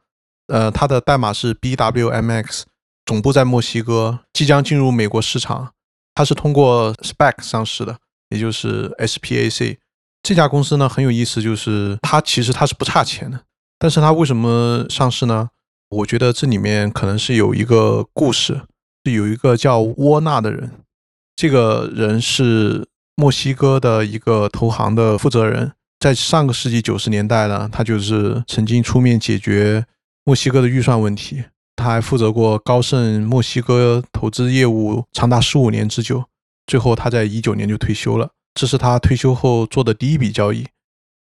[0.48, 2.62] 呃，它的代码是 BWMX，
[3.06, 5.72] 总部在墨西哥，即将进入美国市场。
[6.14, 7.96] 它是通过 SPAC 上市的，
[8.28, 9.78] 也就是 SPAC。
[10.22, 13.40] 这家公司呢很有意思，就是它其实它是不差钱的，
[13.78, 15.48] 但是它为什么上市呢？
[15.88, 18.62] 我觉得这里面可能是有一个故事，
[19.04, 20.70] 是有一个叫沃纳的人，
[21.34, 29.84] 这个人是墨西哥的一个投行的负责人，在上个世纪九十年代呢，他就是曾经出面解决
[30.24, 31.44] 墨西哥的预算问题。
[31.74, 36.22] 他还负责过高盛墨西哥投资业务长达十五年之久，
[36.66, 38.28] 最后他在一九年就退休了。
[38.54, 40.66] 这是他退休后做的第一笔交易。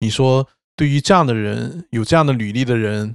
[0.00, 3.14] 你说，对于这样的人，有这样的履历的人，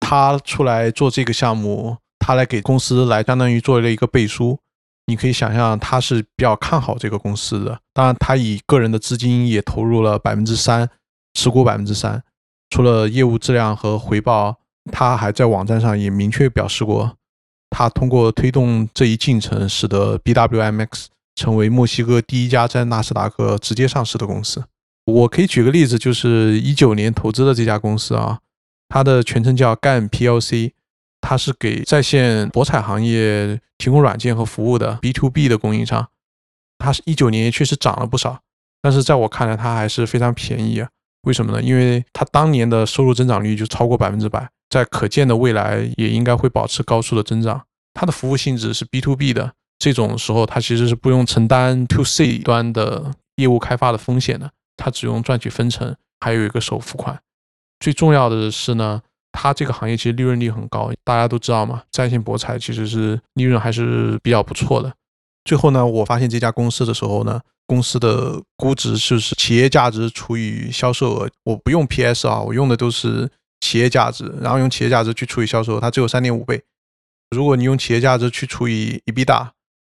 [0.00, 4.58] 他出来做这个项目，他来给公司来相当于做了一个背书。
[5.06, 7.78] 你可以想象，他是比较看好这个公司的。
[7.94, 10.90] 当然，他以个人的资金也投入了百分之三，
[11.34, 12.22] 持股百分之三。
[12.68, 14.56] 除了业务质量和回报。
[14.92, 17.16] 他还在网站上也明确表示过，
[17.70, 24.64] 他通过推动这一进程，使得 BWMX 成为墨西哥第一家在纳斯达克直接上市的公司。
[25.06, 28.38] 我可以举个例子，就是一九年投资的这家公司啊，
[28.88, 30.72] 它的全称叫 GAN PLC，
[31.20, 36.08] 它是给在线博彩行业提供软件和服务的 B to B 的供应商。
[36.78, 38.40] 它是一九年确实涨了不少，
[38.82, 40.88] 但是在我看来，它还是非常便宜啊。
[41.22, 41.62] 为什么呢？
[41.62, 44.48] 因为它当年的收入增长率就超过百分之百。
[44.74, 47.62] 在可见的未来也应该会保持高速的增长。
[47.92, 57.16] 它的服务性质是 B to B 的，这种时候它其实是不用承担 to C 端的业务开发的风险的，它只用赚取分成，还有一个首付款。
[57.78, 64.92] 最重要的是呢，它这个行业其实利润率很高，大家都知道嘛，在线博彩其实是利润还是比较不错的。
[65.44, 73.30] 最后呢，我发现这家公司的时候呢，公司的估值就是企业价值除以销售额，我不用 PS 啊，我用的都是。
[73.64, 76.62] 企业价值，然后用企业价值去除以销售，它只有三点五倍。
[77.30, 79.52] 如果你用企业价值去除以 ebita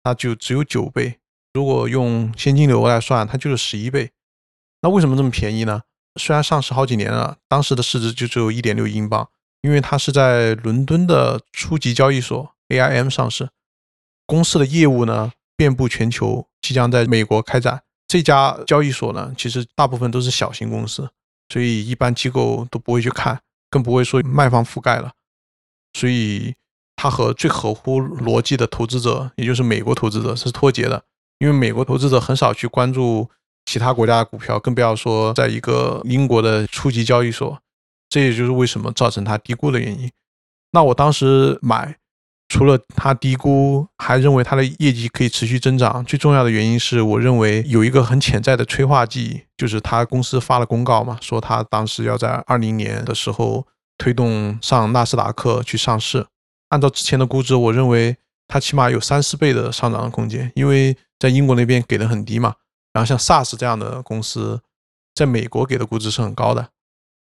[0.02, 1.18] 它就只有九倍。
[1.54, 4.10] 如果用现金流来算，它就是十一倍。
[4.82, 5.80] 那为什么这么便宜呢？
[6.20, 9.26] 虽然上市好几年了，当时的市值就只有一点六英镑，
[9.62, 13.48] 因为它是在伦敦的初级交易所 AIM 上市，
[14.26, 17.82] 公司的业务呢遍布全球，即将在美国开展。
[18.06, 21.08] 这家交易所呢，其实大部分都是小型公司，
[21.48, 23.40] 所以一般机构都不会去看。
[23.74, 25.10] 更不会说卖方覆盖了，
[25.94, 26.54] 所以
[26.94, 31.02] 它和最合乎逻辑的投资者，也就是美国投资者是脱节的。
[31.40, 33.28] 因为美国投资者很少去关注
[33.64, 37.58] 其他国家的股票，更不要说在一个英国的初级交易所。
[38.08, 40.08] 这也就是为什么造成它低估的原因。
[40.70, 41.98] 那我当时买，
[42.54, 46.04] 除了他低估，还认为它的业绩可以持续增长。
[46.04, 49.42] 最重要的原因是我认为有一个很潜在的催化剂。
[49.56, 53.66] 就是他公司发了公告嘛，说他当时要在二零年的时候
[53.98, 56.24] 推动上纳斯达克去上市。
[56.68, 62.54] 按照之前的估值，我认为它起码有三四倍的上涨的空间，因为在英国那边给的很低嘛。
[62.92, 64.60] 然后像 SaaS 这样的公司，
[65.12, 66.68] 在美国给的估值是很高的。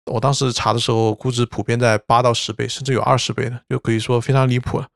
[0.06, 4.88] 我当时查的时候，估值普遍在八到十倍，甚至有二十倍的，就可以说非常离谱了。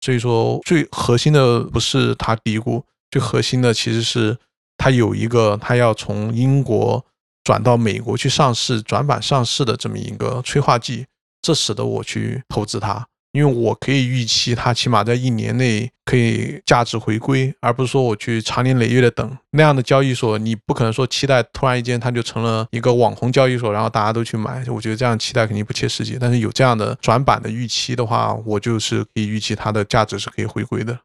[0.00, 4.38] 所以说，最核心的不是它低估，最核心的其实是。
[4.80, 7.04] 它有一个，它要从英国
[7.42, 11.04] 转到美国去上市、转板上市的这么一个催化剂，
[11.42, 13.08] 这使得我去投资它，
[13.38, 26.18] 因为我可以预期它起码在一年内可以价值回归，而不是说我去长年累月的等那样的交易所，你不可能说期待突然一间它就成了一个网红交易所，然后大家都去买，我觉得这样期待肯定不切实际。
[26.20, 30.98] 但是有这样的转板的预期的话，我就是可以预期它的价值是可以回归的。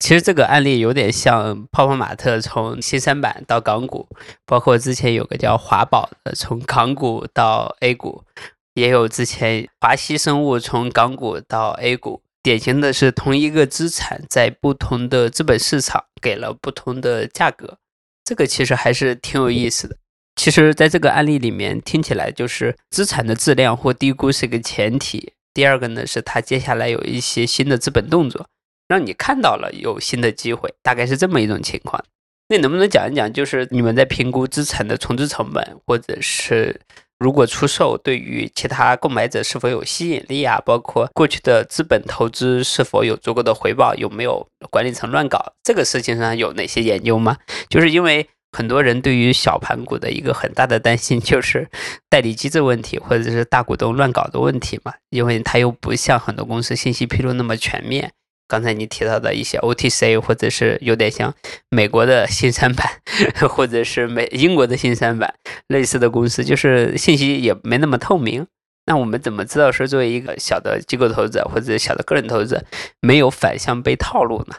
[0.00, 4.08] 其实这个案例有点像泡泡玛特从新三板到港股，
[4.44, 8.24] 包括之前有个叫华宝的从港股到 A 股，
[8.74, 17.78] 也有之前华西生物从港股到 A 股，典型的是同一个资产在不同的资本市场给了不同的价格，
[18.24, 19.96] 这个其实还是挺有意思的。
[20.36, 28.46] 其实，在这个案例里面听起来就是资产的质量或低估是一个前提，第二个呢是它接下来有一些新的资本动作。
[28.88, 32.02] 让你看到了有新的机会，大概是这么一种情况。
[32.48, 36.78] 那能不能讲一讲，就是你们在评估资产的重置成本，或者是
[37.22, 40.60] 如果出售对于其他购买者是否有吸引力啊？
[40.66, 45.52] 包括过去的资本投资是否有足够的回报，有没有管理层乱搞？
[45.62, 47.36] 这个事情上有哪些研究吗？
[47.68, 51.68] 就是因为很多人对于小盘股的一个很大的担心就是
[52.10, 58.10] 代理机制问题，或者是大股东乱搞的问题嘛，因为它又不像很多公司信息披露那么全面。
[58.48, 61.32] 刚才你提到的一些 OTC，或者是有点像
[61.70, 62.86] 美国的新三板，
[63.48, 65.32] 或者是美英国的新三板
[65.72, 68.46] 类似的公司，就是信息也没那么透明。
[68.86, 72.64] 那我们怎么知道说作为一个小的机构投资者或者小的个人投资者
[73.00, 74.56] 没有反向被套路呢？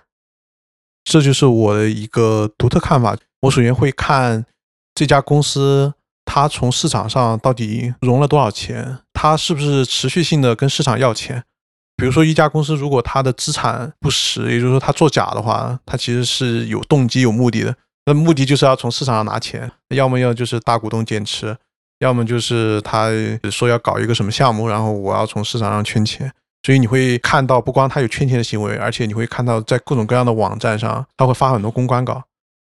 [1.04, 3.18] 这就是我的一个独特看法。
[3.42, 4.46] 我首先会看
[4.96, 11.44] 这家公司，它从市场上到底融了多少钱，它是不是持续性的跟市场要钱。
[11.98, 17.76] 比如说，一家公司如果它的资产不实，也就是说它作假的话，它其实是有动机、有目的的。
[18.06, 21.56] 那目的就是要从市场上拿钱，要么要就是大股东减持，
[22.00, 23.10] 要么就是他
[23.50, 26.32] 说要搞一个什么项目，然后我要从市场上圈钱。
[26.66, 32.24] 所以你会看到，不光他有圈钱的行为，而且你会看到在各种各样的网站上，他会发很多公关稿。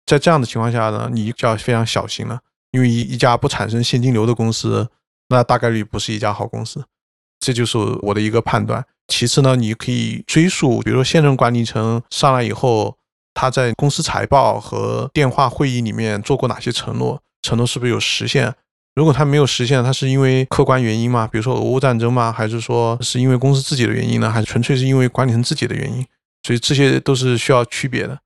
[0.06, 2.40] 在这样的情况下呢，你就要非常小心了，
[2.72, 4.88] 因为一一家不产生现金流的公司，
[5.28, 6.84] 那大概率不是一家好公司。
[7.38, 8.84] 这就是我的一个判断。
[9.06, 12.96] 其次呢，你可以追溯，比如说现任管理层上来以后，
[13.36, 18.54] 他在公司财报和电话会议里面做过哪些承诺，承诺是不是有实现？
[18.94, 21.28] 如果他没有实现，他是因为客观原因吗？
[21.30, 22.32] 比如说俄乌战争吗？
[22.32, 24.30] 还是说是因为公司自己的原因呢？
[24.30, 26.06] 还是纯粹是因为管理层自己的原因？
[26.44, 28.18] 所以这些都是需要区别的。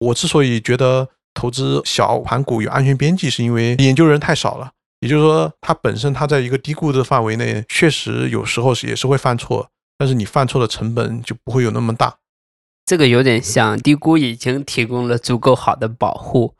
[0.00, 4.72] 我之所以觉得投资小盘股有安全边际，是因为研究人太少了。
[4.98, 12.16] 也就是说，它本身它在一个低估的范围内，确实有时候是也是会犯错，但是你犯错的成本就不会有那么大。
[12.84, 16.54] 这个有点像低估已经提供了足够好的保护。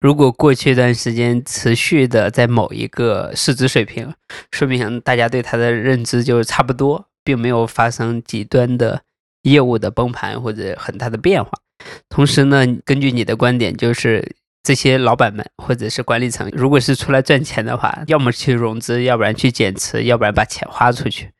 [0.00, 4.12] 如果过去一段时间持续的在某一个市值水平，
[4.50, 9.02] 说明大家对它的认知就是差不多，并没有发生极端的
[9.42, 11.50] 业务的崩盘或者很大的变化。
[12.08, 21.30] 同时呢，根据你的观点，就是这些老板们或者是管理层，如果是出来赚钱的话，要么去融资，要不然去减持，要不然把钱花出去。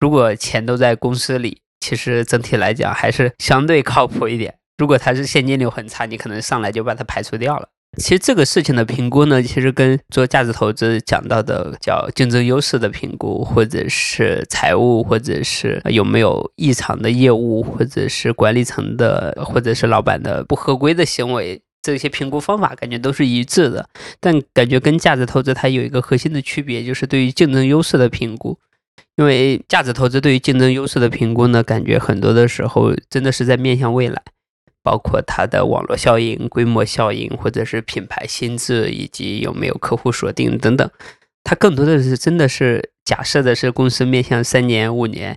[0.00, 4.54] 如果钱都在公司里，其实整体来讲还是相对靠谱一点。
[4.78, 7.68] 如果它是现金流很差，你可能上来就把它排除掉了。
[7.98, 23.88] 其实这个事情的评估呢，其实跟做价值投资讲到的叫竞争优势的评估，或者是财务，或者是有没有异常的业务，或者是管理层的，或者是老板的不合规的行为，这些评估方法感觉都是一致的。
[24.20, 28.56] 但感觉跟价值投资它有一个核心的区别，就是对于竞争优势的评估。
[29.20, 34.22] 因为价值投资对于竞争优势的评估呢，感觉很多的时候真的是在面向未来。
[34.82, 40.90] 包括它的网络效应、规模效应，或者是品牌心智，以及有没有客户锁定等等，
[41.44, 45.36] 它更多的是真的是假设的是公司面向三年、五年，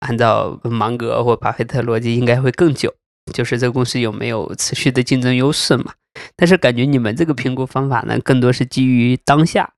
[0.00, 2.92] 按照芒格或巴菲特逻辑应该会更久，
[3.32, 5.94] 就是这个公司有没有持续的竞争优势嘛？
[6.36, 9.72] 但是感觉你们这个评估方法呢，更多是基于当下，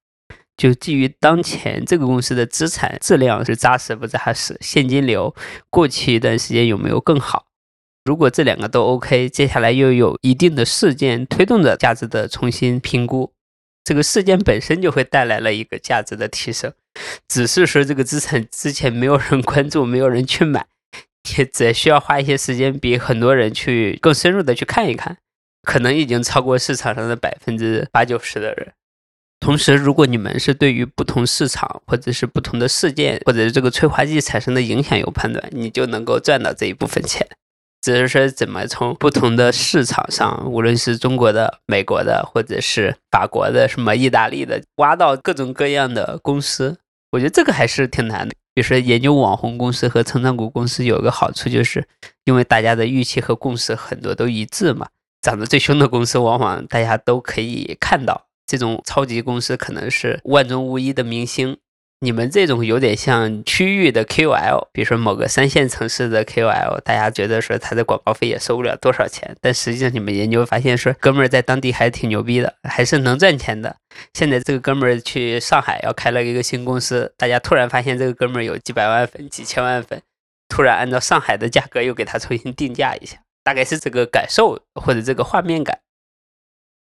[0.56, 5.34] 就基于当前这个公司的资产质量是扎实不扎实，现金流
[5.70, 7.46] 过去一段时间有没有更好。
[8.04, 13.32] 如果这两个都 OK，接下来又有一定的事件推动着价值的重新评估，
[13.82, 16.72] 这个事件本身就会带来了一个价值的提升。
[17.26, 20.66] 只是说这个资产之前没有人关注，没有人去买，
[21.36, 25.16] 也只需要花一些时间，比很多人去更深入的去看一看，
[25.62, 28.74] 可能已经超过市场上的百分之八九十的人。
[29.44, 37.28] 同时，如果你们是对于不同市场或者是不同的事件或者是这个催化剂产生的影响有判断，你就能够赚到这一部分钱。
[37.82, 46.78] 只是说怎么从不同的市场上，无论是中国的、美国的，或者是法国的、什么意大利的，挖到各种各样的公司，
[47.12, 48.34] 我觉得这个还是挺难的。
[48.54, 51.86] 比如说研究网红公司和成长股公司，有一个好处就是，
[52.24, 54.88] 因为大家的预期和共识很多都一致嘛。
[55.20, 61.58] 涨得最凶的公司，往往大家都可以看到，这种超级公司可能是万中无一的明星。
[62.00, 73.74] 你们这种有点像区域的 KOL，比如说某个三线城市的 KOL，大家觉得说他的广告费也收不了多少钱，但实际上你们研究发现说，哥们儿在当地还挺牛逼的，还是能赚钱的。
[74.12, 80.02] 现在这个哥们儿去上海要开了一个新公司，大家突然发现这个哥们儿有几百万粉、几千万粉，
[80.48, 85.78] 突然按照上海的价格又给他重新定价一下，大概是这个感受或者这个画面感。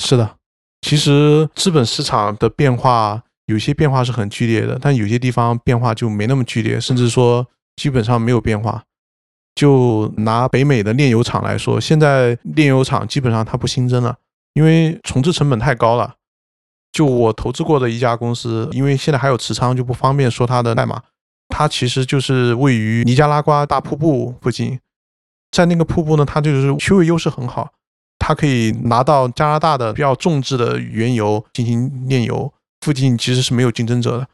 [0.02, 0.36] 是的，
[0.82, 3.22] 其实资本市场的变化。
[3.46, 7.44] 有些变化是很剧烈的，但有些地方变化就没那么剧烈，甚至说
[7.74, 8.84] 基本上没有变化。
[9.56, 14.16] 就拿北美的炼油厂来说，现在炼油厂基本上它不新增了，
[14.54, 16.14] 因为重置成本太高了。
[16.92, 21.02] 就我投资过的一家公司，因为现在还有持仓，就不方便说它的代码。
[21.48, 24.78] 它其实就是位于尼加拉瓜大瀑布附近，
[25.50, 27.72] 在那个瀑布呢，它就是区位优势很好。
[28.24, 34.26] 它可以拿到加拿大的比较重质的原油进行炼油，附近其实是没有竞争者的。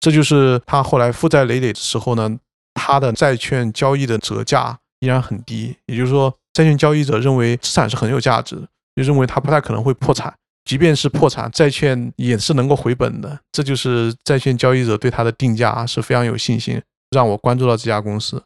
[0.00, 2.36] 这就是他后来负债累累的时候呢，
[2.74, 5.76] 他的债券交易的折价依然很低。
[5.86, 8.56] 也就是说，债券交易者认为资产是很有价值，
[8.96, 10.34] 就认为它不太可能会破产。
[10.64, 13.38] 即便是破产，债券也是能够回本的。
[13.52, 18.42] 这就是债券交易者对它的定价是非常有信心，让我关注到这家公司。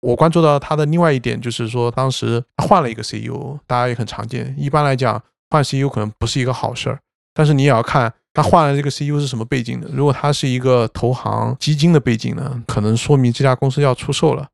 [0.00, 4.54] 我关注到它的另外一点就是说，当时换了一个 CEO，大家也很常见。
[4.58, 6.98] 一般来讲，换 CEO 可能不是一个好事儿，
[7.34, 9.88] 但是你也要看他换了这个 CEO 是什么背景的。
[9.92, 14.46] 如果他是一个投行基金的背景呢，可能说明这家公司要出售了。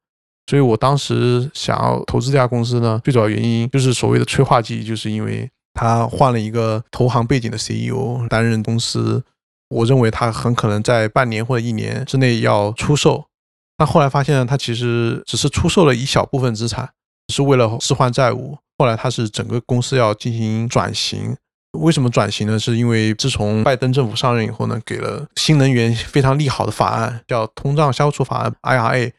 [0.48, 5.48] 所以我当时想要投资这家公司呢，最主要原因就是所谓的催化剂，就是因为。
[5.78, 9.22] 他换了一个投行背景的 CEO 担任公司，
[9.68, 13.26] 我认为他很可能在半年或者一年之内要出售。
[13.76, 16.88] 但后来发现呢，他其实只是出售了一小部分资产，
[17.32, 18.56] 是为了置换债务。
[18.78, 21.36] 后来他是整个公司要进行转型。
[21.72, 22.58] 为什么转型呢？
[22.58, 29.12] 是因为自从拜登政府上任以后呢，给了新能源非常利好的法案，叫通胀消除法案 （IRA）。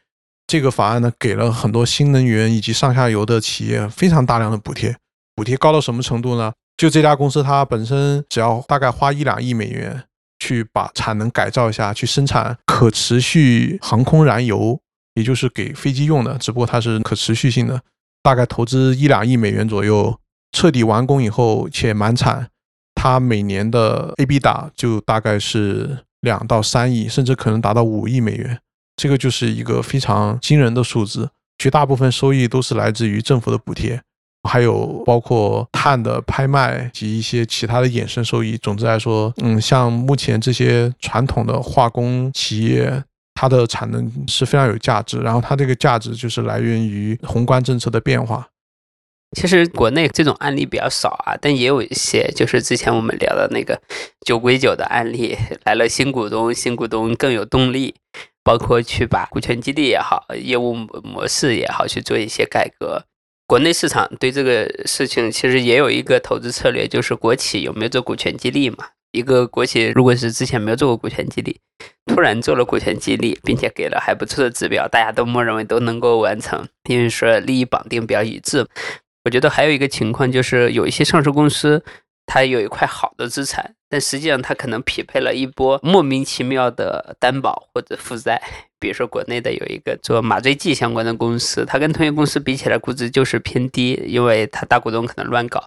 [0.48, 4.96] 这个法案呢，给了很多新能源以及上下游的企业非常大量的补贴。
[5.36, 6.52] 补贴高到什么程度呢？
[6.76, 10.04] 就这家公司，它本身只要大概花一两亿美元
[10.38, 14.80] 去把产能改造一下，去生产可持续航空燃油，
[15.14, 17.82] 也就是给飞机用的，只不过它是可持续性的，
[18.22, 20.18] 大概投资一两亿美元左右，
[20.52, 22.48] 彻底完工以后且满产，
[22.94, 28.60] 它每年的 ABDA 就大概是两到三亿，甚至可能达到五亿美元，
[28.96, 31.30] 这个就是一个非常惊人的数字。
[31.58, 34.00] 绝大部分收益都是来自于政府的补贴。
[34.44, 38.56] 还有包括碳的拍卖及一些其他的衍生收益。
[38.58, 43.02] 总之来说，嗯，像目前这些传统的化工企业，
[43.34, 45.18] 它的产能是非常有价值。
[45.20, 48.48] 然后它这个价值就是来源于宏观政策的变化。
[49.36, 53.78] 其实国内这种案例比较少啊，但也有一些，就是之前我们聊的那个
[54.24, 57.94] 酒鬼酒的案例，来了新股东，新股东更有动力，
[58.42, 63.04] 包括去把股权激励也好，业务模式也好，去做一些改革。
[63.48, 68.88] 国内市场对这个事情其实也有一个投资策略，就是国企有没有做股权激励嘛？
[69.10, 71.58] 一个国企如果是之前没有做过股权激励，
[72.04, 78.66] 突然做了股权激励，并且给了还不错的指标，大家都默认为都能够完成，因为说利益绑定比较一致。
[79.24, 81.82] 我觉得还有一个情况就是有一些上市公司。
[82.28, 88.40] 它有一块好的资产，但实际上它可能匹配了一波莫名其妙的担保或者负债。
[88.78, 95.64] 比如说国内的有一个做麻醉剂相关的公司，它跟同业公司比起来估值就是偏低，因为它大股东可能乱搞，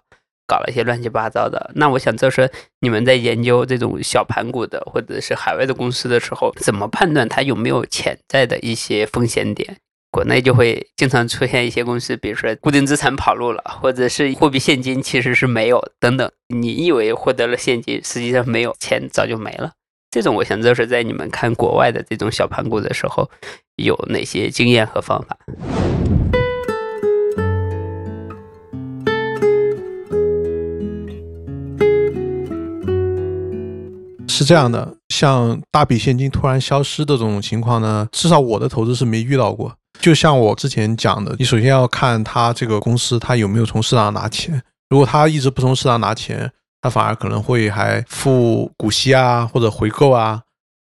[0.48, 1.72] 搞了一些乱七八糟的。
[1.76, 2.48] 那我想知道说，
[2.80, 9.78] 你们在研究这种小盘股的或者是海外的公司的时候，怎么判断它有没有潜在的一些风险点？
[10.14, 16.30] 国内就会经常出现一些公司，比如说固定资产跑路了，或者是货币现金其实是没有等等。
[16.50, 19.72] 你以为获得了现金，实际上没有，钱早就没了。
[20.10, 23.32] 这种我想知道是在你们看国外的这种小盘股的时候，
[23.78, 25.38] 有哪些经验和方法？
[34.28, 39.74] 是这样的，像大笔现金突然消失的这种情况呢，至少我的投资是没遇到过。
[40.02, 44.62] 就像我之前讲的，你首先要看他这个公司他有没有从市场拿钱。
[44.90, 50.42] 如果他一直不从市场拿钱，他反而可能会还付股息啊或者回购啊，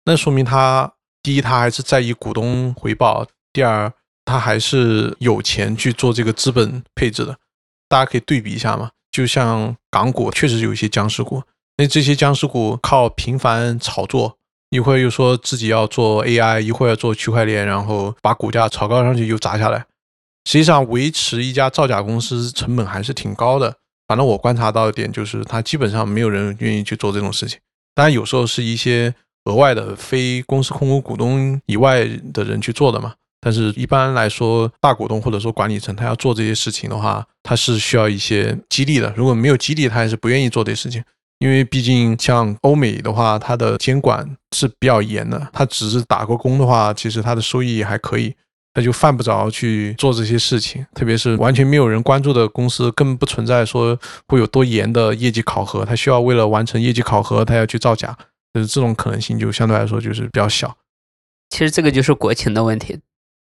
[0.05, 0.91] 那说明他
[1.21, 3.91] 第一他还是在意股东回报，第二
[4.23, 7.35] 他还是有钱去做这个资本配置的。
[7.89, 8.89] 大家可以对比一下嘛。
[9.11, 11.43] 就像港股确实有一些僵尸股，
[11.75, 14.37] 那这些僵尸股靠频繁炒作。
[14.71, 19.85] 一会儿又说自己要做 AI，一会儿要做区块链，然后把股价炒高上去又砸下来。
[20.45, 23.75] 实际上，维持一家造假公司成本还是挺高的。
[24.07, 27.59] 反正我观察到一点，就是他基本上没有人愿意去做这种事情。
[27.93, 29.13] 当然，有时候是一些
[29.43, 33.13] 额外的非公司控股股东以外的人去做的嘛。
[33.41, 39.13] 但是一般来说，大股东或者说管理层他要做这些事情的话，他是需要一些激励的。
[39.17, 41.03] 如果没有激励，他还是不愿意做这些事情。
[41.41, 44.23] 因为毕竟像欧美的话，它的监管
[44.55, 45.49] 是比较严的。
[45.51, 48.31] 他只是打个工的话，其实他的收益还可以，
[48.75, 50.85] 他就犯不着去做这些事情。
[50.93, 55.83] 特别是完全没有人关注的公司，根本不存在说会有多严的业绩考核。
[55.83, 58.15] 他需要为了完成业绩考核，他要去造假，
[58.53, 60.77] 就是这种可能性就相对来说就是比较小。
[61.49, 62.99] 其实这个就是国情的问题。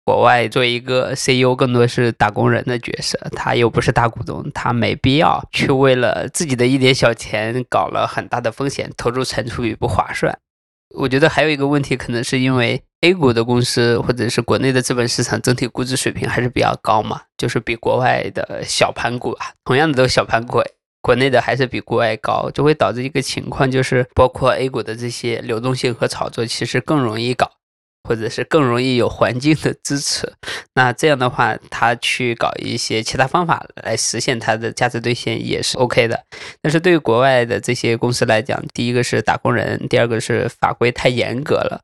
[0.09, 10.35] 国外做一个 CEO，更多是打工人的角色，他又不是大股东，他没必要去为了自己的一点小钱搞了很大的风险，投入产出比不划算。
[10.95, 20.59] 我觉得还有一个问题，可能是因为 A 股的公司或者是国内的资本市场整体估值水平还是比较高嘛，就是比国外的小盘股啊，同样的都是小盘股，
[21.03, 27.51] 国内的还是比国外高，就会导致一个情况，就是包括 A 股的这些流动性和炒作，其实更容易搞。
[28.09, 30.33] 或者是更容易有环境的支持，
[30.73, 36.19] 那这样的话，他去搞一些其他方法来实现他的价值兑现也是 OK 的。
[36.59, 41.83] 但是对于国外的这些公司来讲，第一个是打工人，第二个是法规太严格了，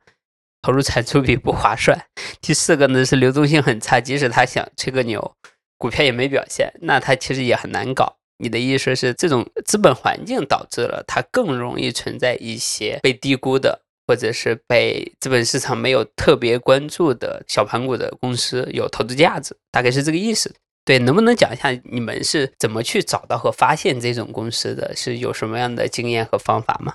[0.64, 1.96] 投入产出比不划算，
[2.42, 5.36] 第四个呢是流动性很差，即使他想吹个牛，
[5.78, 8.18] 股票也没表现，那他其实也很难搞。
[8.40, 13.85] 你的意思是，这种资本环境导致了它更容易存在一些被低估的。
[14.08, 20.54] 或者是被资本市场没有特别关注的小盘股的公司有投资价值，大概是这个意思。
[20.84, 24.96] 对，能不能讲一下你们是怎么去找到和发现这种公司的？
[24.96, 26.94] 是有什么样的经验和方法吗？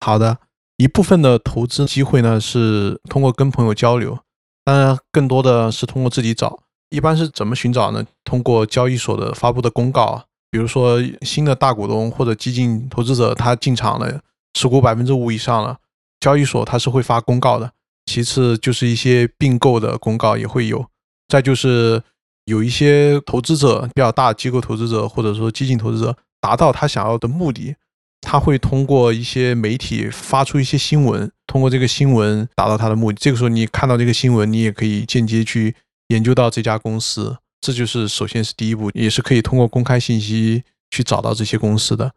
[0.00, 0.38] 好的，
[0.76, 4.18] 一部分的投资机会呢是通过跟朋友交流，
[4.64, 6.64] 当然更多的是通过自己找。
[6.90, 8.04] 一般是怎么寻找呢？
[8.24, 14.20] 通过交易所的发布的公告，比如说新的大股东或者激进投资者他进场了，
[14.52, 15.78] 持股百分之五以上了。
[16.22, 17.72] 交易所它是会发公告的，
[18.06, 20.86] 其次就是一些并购的公告也会有，
[21.26, 22.00] 再就是
[22.44, 27.74] 有一些投资者比较大机构投资者或者说激进投资者达到他想要的目的，
[28.20, 33.18] 他会通过一些媒体发出一些新闻，通过这个新闻达到他的目的。
[33.20, 35.74] 这个时候你看到这个新闻，你也可以间接去
[36.06, 40.62] 研究到这家公司，这就是首先是第一步，也是可以通过公开信息
[40.92, 42.12] 去找到这些公司的。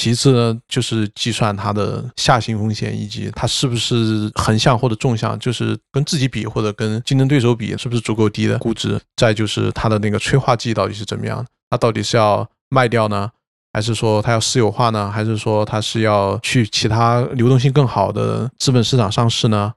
[0.00, 9.00] 其次呢，就是计算它的下行风险，以及它是不是横向或者纵向，就是跟自己比或者跟竞争对手比，是不是足够低的估值。
[9.16, 13.28] 再就是它的那个催化剂到底是怎么样，它到底是要卖掉呢，
[13.72, 19.72] 还是说它要私有化呢，还是说它是要去其他流动性更好的资本市场上市呢，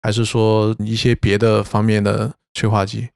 [0.00, 3.10] 还是说一些别的方面的催化剂？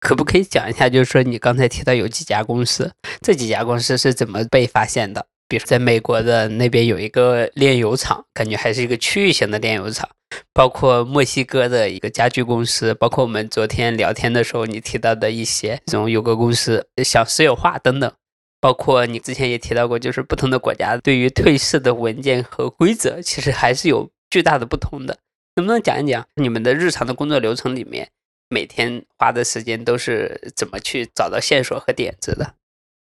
[0.00, 2.90] 可不可以讲一下，就是说你刚才提到有几家公司，
[3.22, 5.24] 这几家公司是怎么被发现的？
[5.50, 10.08] 比如在美国的那边有一个炼油厂，感觉还是一个区域型的炼油厂，
[10.52, 18.12] 包括墨西哥的一个家具公司，包括我们昨天聊天的时候你提到的一些这种有个公司想私有化等等，
[18.60, 25.18] 包括你之前也提到过，就是不同的国家对于退市的文件和规则其实还是有巨大的不同的，
[25.56, 28.08] 能不能讲一讲你们的日常的工作流程里面，
[28.48, 32.54] 每天花的时间都是怎么去找到线索和点子的？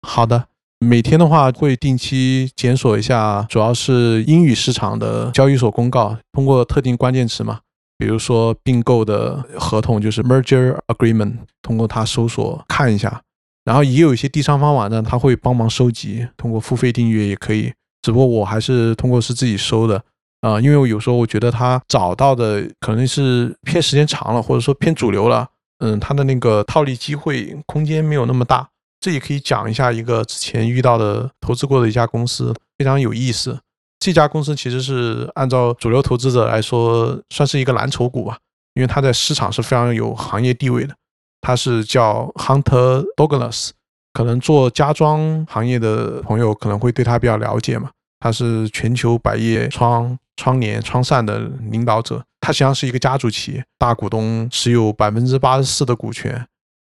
[0.02, 0.48] 好的。
[0.82, 7.60] 每天的话会定期检索一下，主要是英语市场的交易所公告，通过特定关键词嘛，
[7.96, 13.22] 比如说并购的合同就是 merger agreement，通过它搜索看一下。
[13.64, 17.72] 然后也有一些第三方网站，它会帮忙收集，通过付费订阅也可以。
[18.02, 20.02] 只不过我还是通过是自己搜的
[20.40, 25.46] 啊，因为我有时候我觉得它找到的可能是偏时间长了，或者说偏主流了，
[25.78, 28.68] 嗯，它的那个套利机会空间没有那么大。
[29.02, 33.58] 这也可以讲一下一个之前遇到的投资过的一家公司，非常有意思。
[33.98, 38.38] 这家公司其实是按照主流投资者来说，算是一个蓝筹股吧，
[38.74, 40.94] 因为它在市场是非常有行业地位的。
[41.40, 43.70] 它是叫 Hunter Douglas，
[44.12, 47.90] 可能做家装行业的朋友可能会对它比较了解嘛。
[48.20, 51.40] 它是全球百叶窗窗帘窗扇的
[51.70, 56.46] 领导者，它实际上是一个家族企业，大股东持有百分之八十四的股权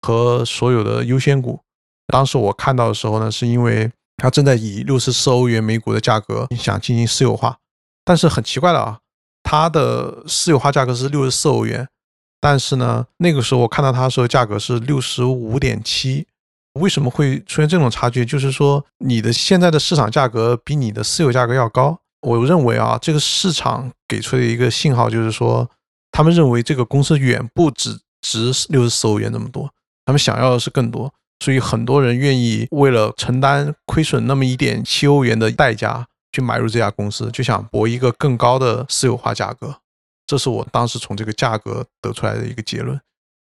[0.02, 1.60] 和所有的优先股。
[2.06, 7.58] 当时我看到的时候呢，是因为它正在以六十四欧元每股的价格想进行私有化，
[8.04, 8.98] 但是很奇怪的啊，
[9.42, 11.88] 它的私有化价格是六十四欧元，
[12.40, 16.26] 但是呢，那个时候我看到它的时候价格是六十五点七，
[16.74, 18.24] 为什么会出现这种差距？
[18.24, 21.98] 就是说你的现在的市场价格比你的私有价格要高。
[22.20, 25.68] 我认为啊，这个市场给出的一个信号就是说，
[26.10, 29.70] 他们认为这个公司远不止值六十四欧元那么多，
[30.06, 31.12] 他们想要的是更多。
[31.40, 39.76] 所以很多人愿意为了承担亏损那么一点七欧元的代价去买入这家公司，就想博一个更高的私有化价格。
[40.26, 42.98] 这是我当时从这个价格得出来的一个结论。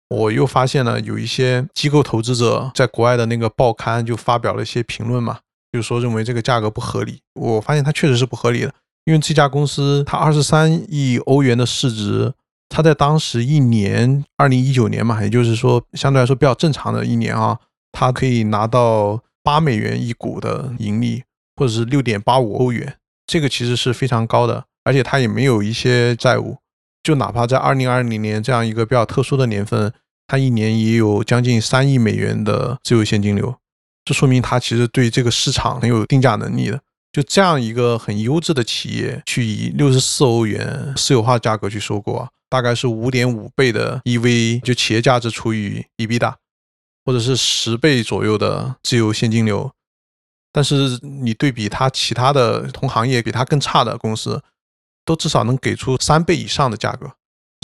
[0.09, 5.39] 我又发现了有一些机构投资者在国外的那个报刊就发表了一些评论嘛，
[5.73, 7.19] 就是说认为这个价格不合理。
[7.33, 8.73] 我发现它确实是不合理的，
[9.05, 12.31] 因为这家公司它二十三亿欧元的市值，
[12.69, 17.59] 它在当时一年，二零一九年嘛，也就是说相对来说比较正常的一年啊。
[17.99, 21.23] 它可以拿到八美元一股的盈利，
[21.55, 22.95] 或者是六点八五欧元，
[23.25, 26.57] 这个其实是非常高的，而且它也没有一些债务，
[27.01, 29.91] 就哪怕在二零二零年这样一个比较特殊的年份，
[30.27, 33.55] 它一年也有将近三亿美元的自由现金流，
[34.05, 36.79] 这说明它其实对这个市场很有定价能力的。
[37.11, 46.35] 就这样一个很优质的企业，去以六十四欧元私有化价格去收购啊，大概是五点五倍的 EV，就企业价值除以 EBITDA，
[47.07, 49.71] 或者是十倍左右的自由现金流。
[50.51, 54.43] 但是你对比它其他的同行业比它更差的公司，
[55.05, 57.13] 都至少能给出三倍以上的价格。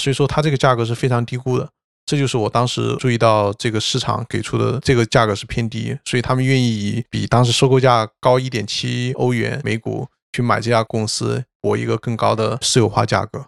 [0.02, 1.70] 所以说它这个价格是非常低估的。
[2.06, 13.48] 这就是我当时注意到这个市场给出的这个价格是偏低，所以他们愿意以比当时收购价高一点七欧元每股去买这家公司，博一个更高的私有化价格。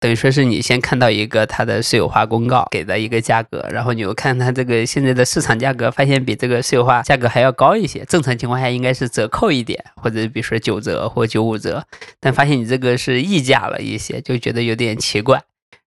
[0.00, 8.04] 等于说是你先看到一个它的私有化公告给的一个价格，然后你又看它这个现在的市场价格，发现比这个私有化价格还要高一些。
[8.04, 11.84] 正常情况下应该是折扣一点，或者比如说九折或九五折，
[12.20, 15.42] 但发现你这个是溢价了一些，就觉得有点奇怪。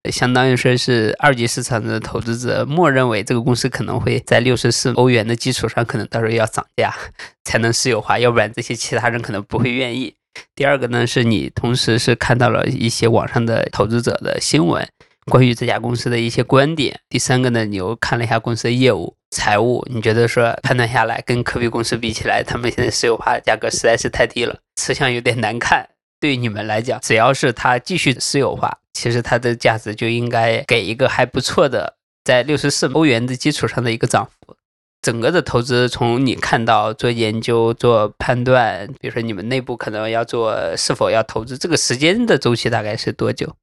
[0.10, 6.92] 相当于说是二级市场的投资者默认为这个公司可能会在六十四欧元的基础上，可能到时候要涨价
[7.46, 10.16] 才能私有化，要不然这些其他人可能不会愿意。
[10.56, 14.88] 第二个呢，是你同时是看到了一些网上的投资者的新闻，
[15.26, 17.00] 关于这家公司的一些观点。
[17.10, 25.88] 第三个呢，你又看了一下公司的业务、财务，你觉得说判断下来跟科比公司比起来，他们现在私有化价格实在是太低了，吃相有点难看。
[26.20, 28.78] 对于你们来讲，只要是它继续私有化。
[28.94, 34.56] 其实它的价值就应该给一个还不错的，在六十四欧元的基础上的一个涨幅。
[35.02, 43.56] 整个的投资从你看到做研究做判断，比如说你们内部可能要做是否要投资，这个时间的周期大概是多久？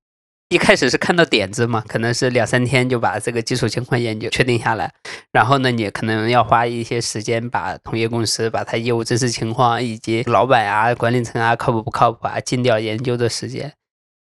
[0.49, 4.93] 一开始是看到点子嘛，可能是两三天就把这个基础情况研究确定下来，
[5.31, 13.75] 然后呢，你可能要花一些时间把同业公司、把它业务真实情况以及老板啊、管理层啊靠谱不靠谱啊尽调研究的时间。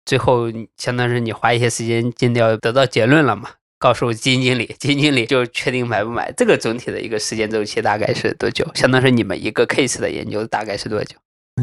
[0.05, 3.51] 最后，相当于你花一些时间尽调，得到结论了嘛？
[3.80, 6.32] 告诉基金经理，基金经理就确定买不买。
[6.32, 8.69] 这个总体的一个时间周期大概是多久？
[8.73, 11.15] 相当于你们一个 case 的研究大概是多久？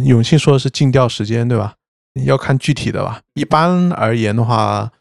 [0.05, 1.75] 永庆说的是尽调时间，对吧？
[2.25, 3.21] 要看具体的吧。
[3.35, 4.93] 一般而言的话，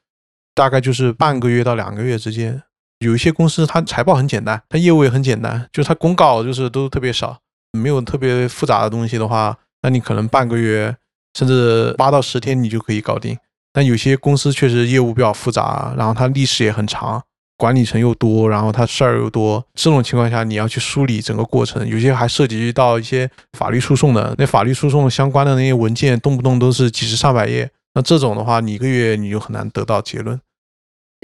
[0.55, 2.63] 大概就是半个月到两个月之间。
[2.99, 7.39] 有一些公司它财报很简单，它业务也很简单，就是它公告就是都特别少，
[7.71, 10.95] 没有特别复杂的东西的话，那你可能半个月。
[11.35, 13.35] 甚至八到十天你就可以搞定，
[13.73, 17.21] 但有些公司确实业务比较复杂，然后它历史也很长，
[17.57, 30.39] 管理层又多，然后它事儿又多，这种情况下你要去梳理整个过程，有些还涉及到一些法律诉讼的，那法律诉讼相关的那些文件动不动都是几十上百页，那这种的话你一个月你就很难得到结论。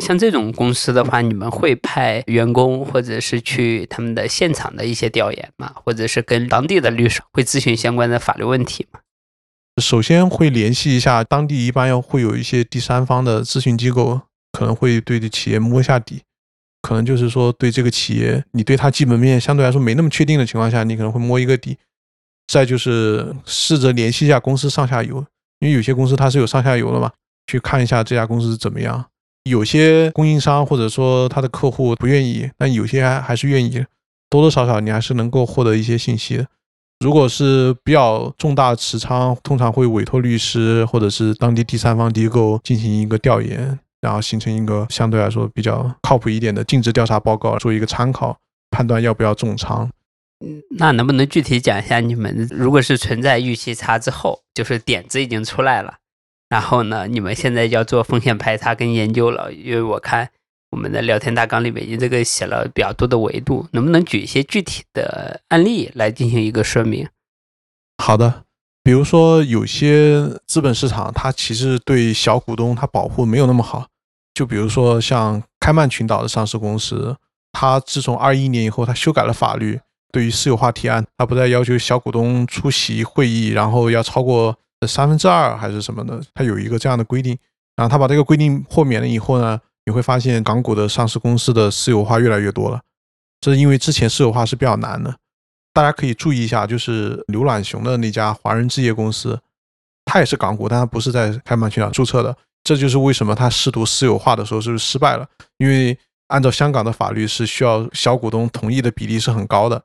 [0.01, 5.73] 像这种公司的话，你们会派员工或者是去他们的现场的一些调研吗？
[5.75, 9.01] 或者是跟当地的律师会咨询相关的法律问题吗？
[9.79, 14.21] 首先会联系一下当地，一般要会有一些第三方的咨询机构，
[14.51, 16.21] 可能会对这企业摸一下底，
[16.81, 21.77] 可能就是说对这个企业，你对它基本面相对来说没那么确定的情况下，你可能会摸一个底。
[22.51, 25.23] 再就是试着联系一下公司上下游，
[25.59, 27.11] 因为有些公司它是有上下游的嘛，
[27.45, 29.05] 去看一下这家公司怎么样。
[29.43, 33.85] 有些供应商或者说他的客户不愿意，但有些还是愿意，
[34.31, 36.47] 多多少少你还是能够获得一些信息的。
[36.99, 48.37] 如果是比较重大持仓，通常会委托律师或者是当地第三方机构进行一个调研，然后形成一个相对来说比较靠谱一点的尽职调查报告，做一个参考，
[48.69, 49.89] 判断要不要重仓。
[50.45, 55.95] 嗯，那能不能具体讲一下，你们如果是存在预期差之后，就是点子已经出来了，
[56.49, 60.29] 然后呢，你们现在要做风险排查跟研究了，因为我看。
[60.71, 67.07] 我们的聊天大纲里面，你这个写了比较多的维度，能不能举一些具体的案例来进行一个说明？
[67.97, 68.43] 好的，
[68.83, 73.87] 比如说有些资本市场，它其实对小股东它保护没有那么好。
[74.33, 77.17] 就比如说像开曼群岛的上市公司，
[77.51, 79.79] 它自从二一年以后，它修改了法律，
[80.11, 84.55] 对于私有化提案，它不再要求小股东出席会议，然后要超过
[84.87, 87.37] 三分之二还是什么的，它有一个这样的规定。
[87.75, 89.59] 然后它把这个规定豁免了以后呢？
[89.89, 92.79] 你会发现港股的上市公司的私有化越来越多了，
[93.41, 95.15] 这是因为之前私有化是比较难的。
[95.73, 99.39] 大家可以注意一下，就是刘览雄的那家华人置业公司，
[100.05, 102.37] 它也是港股，但它不是在开曼群岛注册的。
[102.63, 105.25] 这就是为什么它试图私有化的时候是失败了，
[105.57, 109.81] 因为按照香港的法律是需要小股东同意的比例是很高的。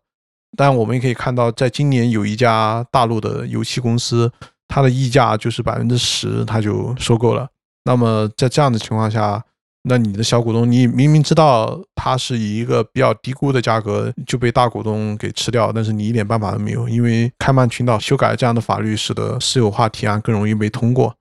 [0.54, 4.30] 但我们也可以看到，在今年有一家大陆的油气公司，
[4.68, 7.48] 它的溢价就是百分之十，它就收购了。
[7.84, 9.44] 那么在这样的情况下，
[9.86, 21.14] 那你的小股东，你明明知道它是以一个比较低估的价格就被大股东给吃掉，但是你一点办法都没有，因为开曼群岛修改了这样的法律，使得私有化提案更容易被通过。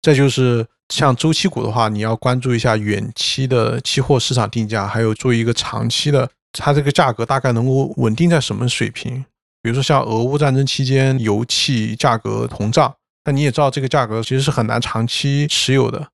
[0.00, 9.22] 再就是像周期股的话，你要关注一下远期的期货市场定价，还有做一个长期的，它这个价格大概能够稳定在什么水平？
[9.60, 12.94] 比如说像俄乌战争期间油气价格膨胀，
[13.26, 16.08] 那你也知道这个价格其实是很难长期持有的。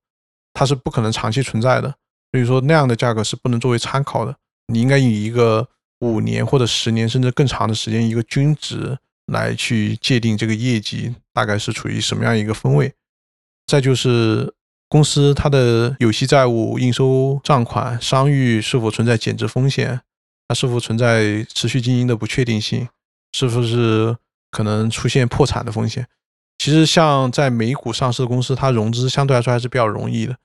[0.57, 1.93] 它是不可能长期存在的。
[2.31, 4.35] 所以说那样的价格是不能作为参考的。
[4.73, 8.97] 你应该以一个五年或者十年甚至更长的时间一个均值
[9.27, 12.91] 来去界定这个业绩大概是处于什么样一个分位。
[13.67, 14.51] 再就是
[14.89, 20.01] 公司它的有息债务、应收账款、商誉是否存在减值风险，
[20.47, 22.87] 它是否存在持续经营的不确定性，
[23.33, 24.17] 是不是
[24.49, 26.07] 可能出现破产的风险。
[26.57, 30.35] 其实像在美股上市的公司，它融资相对来说还是比较容易的。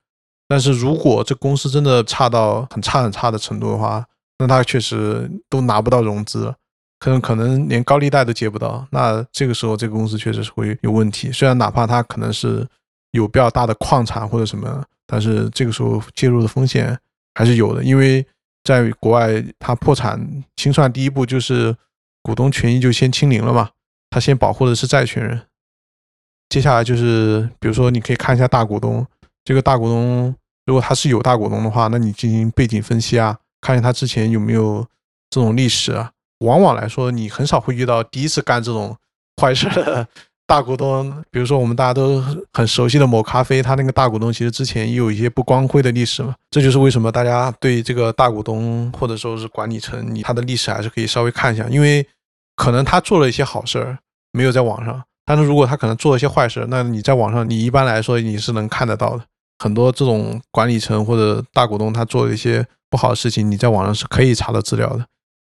[0.53, 4.05] 但是如果这公司真的差到很差很差的程度的话，
[4.37, 6.53] 那它确实都拿不到融资，
[6.99, 8.87] 可能可能连高利贷都借不到。
[8.91, 11.31] 那这个时候，这个公司确实是会有问题。
[11.31, 12.63] 虽然哪怕它可能是
[13.13, 16.95] 有比较大的矿产或者什么，但是这个时候介入的风险
[17.33, 17.83] 还是有的。
[17.83, 18.23] 因为
[18.63, 20.23] 在国外，它破产
[20.55, 21.75] 清算第一步就是
[22.21, 23.71] 股东权益就先清零了嘛，
[24.11, 25.41] 它先保护的是债权人。
[26.49, 29.03] 接下来就是，比如说你可以看一下大股东，
[29.43, 30.35] 这个大股东。
[30.65, 34.85] 如果他是有大股东的话，那你进行背景分析啊，看一下他之前有没有
[35.29, 36.11] 这种历史啊。
[36.39, 38.95] 往往来说，你很少会遇到第一次干这种
[39.41, 40.05] 坏事的
[40.45, 41.23] 大股东。
[41.31, 46.35] 比如说，我们大家都很熟悉的某咖啡，他那个大股东其实之前也有一些不光辉的历史嘛。
[46.51, 52.05] 这就是为什么大家对这个大股东或者说是管理层，你他的历史还是可以稍微看一下，因为
[52.55, 53.97] 可能他做了一些好事儿，
[54.33, 55.01] 没有在网上。
[55.25, 59.23] 但是如果他可能做了一些坏事，那你在网上，你一般来说你是能看得到的。
[59.63, 65.05] 很多这种管理层或者大股东，他做了一些不好的事情，你在网上是可以查到资料的。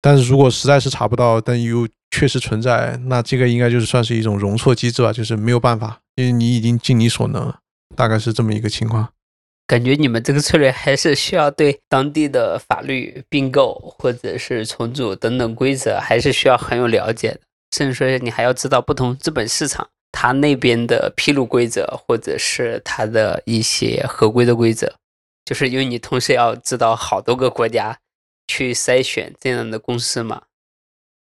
[0.00, 7.58] 但是如果实在是查不到，但又确实存在，那这个应该就是算是一种容错机制吧，就是没有办法，因为你已经尽你所能了，
[7.96, 9.08] 大概是这么一个情况。
[9.66, 17.40] 感觉你们这个策略还是需要对当地的法律、并购或者是重组等等规则，还是需要很有了解的，
[17.76, 19.88] 甚至说你还要知道不同资本市场。
[20.18, 24.90] 他那边的披露规则，或者是他的一些合规的规则，
[25.44, 27.98] 就是因为你同时要知道好多个国家
[28.48, 30.40] 去筛选这样的公司嘛。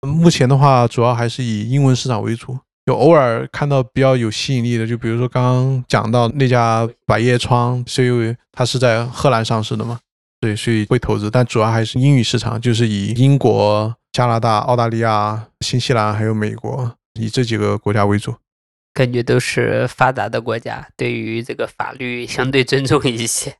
[0.07, 9.99] 目前的话，主要还是以英文市场为主，就偶尔看到比较有吸引力的，就比如说刚刚讲到那家百叶窗，是因为它是在荷兰上市的嘛，
[10.39, 18.33] 对，所以会投资，但主要还是英语市场，就是以英国、加拿大、澳大利亚、新西兰还有美国，以这几个国家为主。
[18.93, 23.55] 感觉都是发达的国家，对于这个法律相对尊重一些，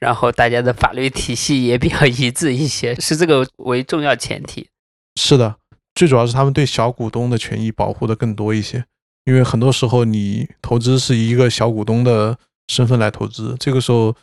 [0.00, 4.68] 然后大家的法律体系也比较一致一些，是这个为重要前提。
[5.14, 5.56] 是的，
[5.94, 8.84] 最主要是他们对小股东的权益保护的更多一些，
[9.24, 12.36] 因为很多时候你投资是以一个小股东的
[12.68, 14.14] 身份来投资，这个时候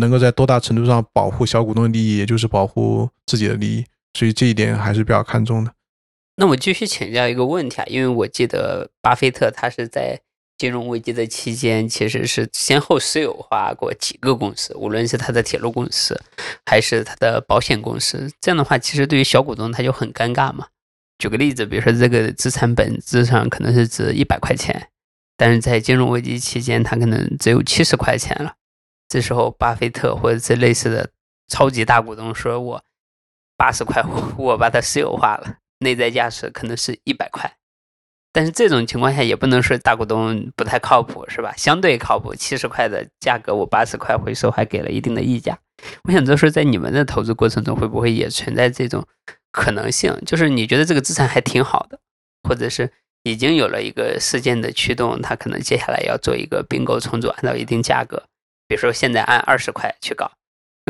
[0.00, 3.84] 能够在多大程度上保护小股东的利益，也就是保护自己的利益，
[4.18, 5.72] 所以这一点还是比较看重的。
[6.40, 10.20] 那我继续请教一个问题啊，因为我记得巴菲特他是在
[10.56, 16.20] 金融危机的期间，其实是先后私有化过几个公司，无论是他的铁路公司，
[16.64, 18.30] 还是他的保险公司。
[18.40, 20.68] 这样的话，其实对于小股东他就很尴尬嘛。
[21.18, 24.90] 举个例子，比如说这个资产本质上可能是值一百块钱，
[25.36, 28.54] 但是在金融危机期间，它可能只有七十块钱了。
[29.08, 31.10] 这时候，巴菲特或者这类似的
[31.48, 32.84] 超级大股东说：“我
[33.56, 34.00] 八十块，
[34.36, 37.56] 我把它私有化了。”内在价值可能是一百块，
[38.32, 41.54] 但是这种情况下也不能说大股东不太靠谱，是吧？
[41.56, 45.58] 相对靠谱，七十块的价格我八十块回收，还给了一定的溢价。
[46.04, 49.06] 我想就是在你们的投资过程中，会不会也存在这种
[49.52, 50.12] 可能性？
[50.26, 51.98] 就是你觉得这个资产还挺好的，
[52.48, 52.90] 或者是
[53.22, 58.24] 已经有了一个事件的驱动，它可能接下来要做一个并购重组，按照一定价格，
[58.66, 60.32] 比如说现在按二十块去搞，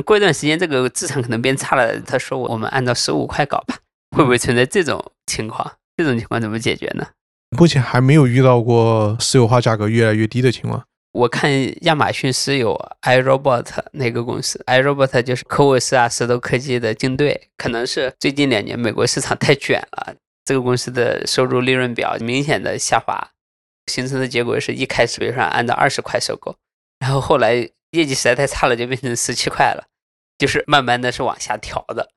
[0.04, 3.76] 过一段时间这个资产可能变差了，他说我我们按照十五块搞吧。
[4.16, 5.72] 会不会存在这种情况？
[5.96, 7.06] 这种情况怎么解决呢？
[7.56, 10.84] 目前还没有遇到过私有化价格越来越低的情况。
[11.12, 11.50] 我看
[11.84, 17.48] 亚马逊私有 iRobot 那个公司，iRobot 就是科沃斯啊、石头科技的竞对。
[17.56, 23.30] 可能是最近两年美国市场太卷了，这个公司的收入利润表明显的下滑，
[23.86, 26.54] 形成的结果是一开始比如说按照二十块收购，
[27.00, 27.54] 然后后来
[27.92, 29.84] 业绩实在太差了，就变成十七块了，
[30.36, 32.10] 就是慢慢的是往下调的。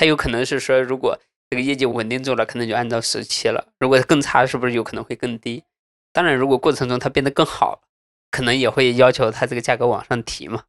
[0.00, 1.20] 它有可能是说，如果
[1.50, 5.62] 这个业绩稳定住了，可能就按照十七了；如果更差，是不是有可能会更低？
[6.10, 7.82] 当然，如果过程中它变得更好，
[8.30, 10.62] 可能也会要求它这个价格往上提嘛。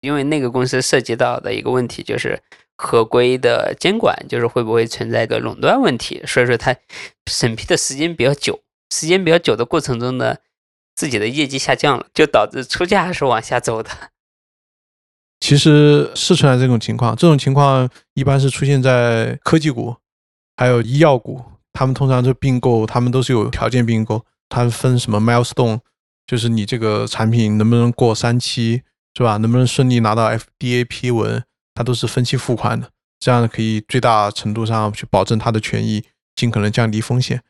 [0.00, 2.40] 因为那个公司涉及到的一个问题就是
[2.76, 6.20] 合规的监管，就是会不会存在一个垄断问题？
[6.26, 6.74] 所以说它
[7.30, 10.38] 审批的时间比较久，时间比较久的过程中呢，
[10.96, 13.90] 自己的业绩下降了，就导致出价是往下走的。
[15.42, 19.96] 其实是存在这种情况，这种情况一般是出现在科技股，
[20.56, 25.80] 还有医药股，他们通常就并购，他们都是有条件并购，它分什么 milestone，
[26.28, 28.82] 就是你这个产品能不能过三期，
[29.16, 29.36] 是吧？
[29.38, 31.42] 能不能顺利拿到 FDA 批文，
[31.74, 32.88] 它都是分期付款的，
[33.18, 36.04] 这样可以最大程度上去保证它的权益，
[36.36, 37.42] 尽可能降低风险。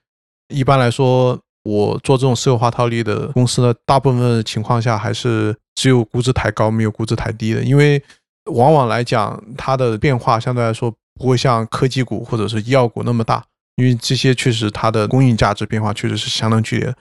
[0.48, 8.02] 一般来说，我做这种私有化套利的公司呢，大部分情况下还是只有估值抬高，没有估值抬低的，因为
[8.46, 13.44] 往往来讲，它的变化相对来说不会像科技股或者是医药股那么大，
[13.76, 16.94] 因为这些确实它的供应价值变化确实是相当剧烈。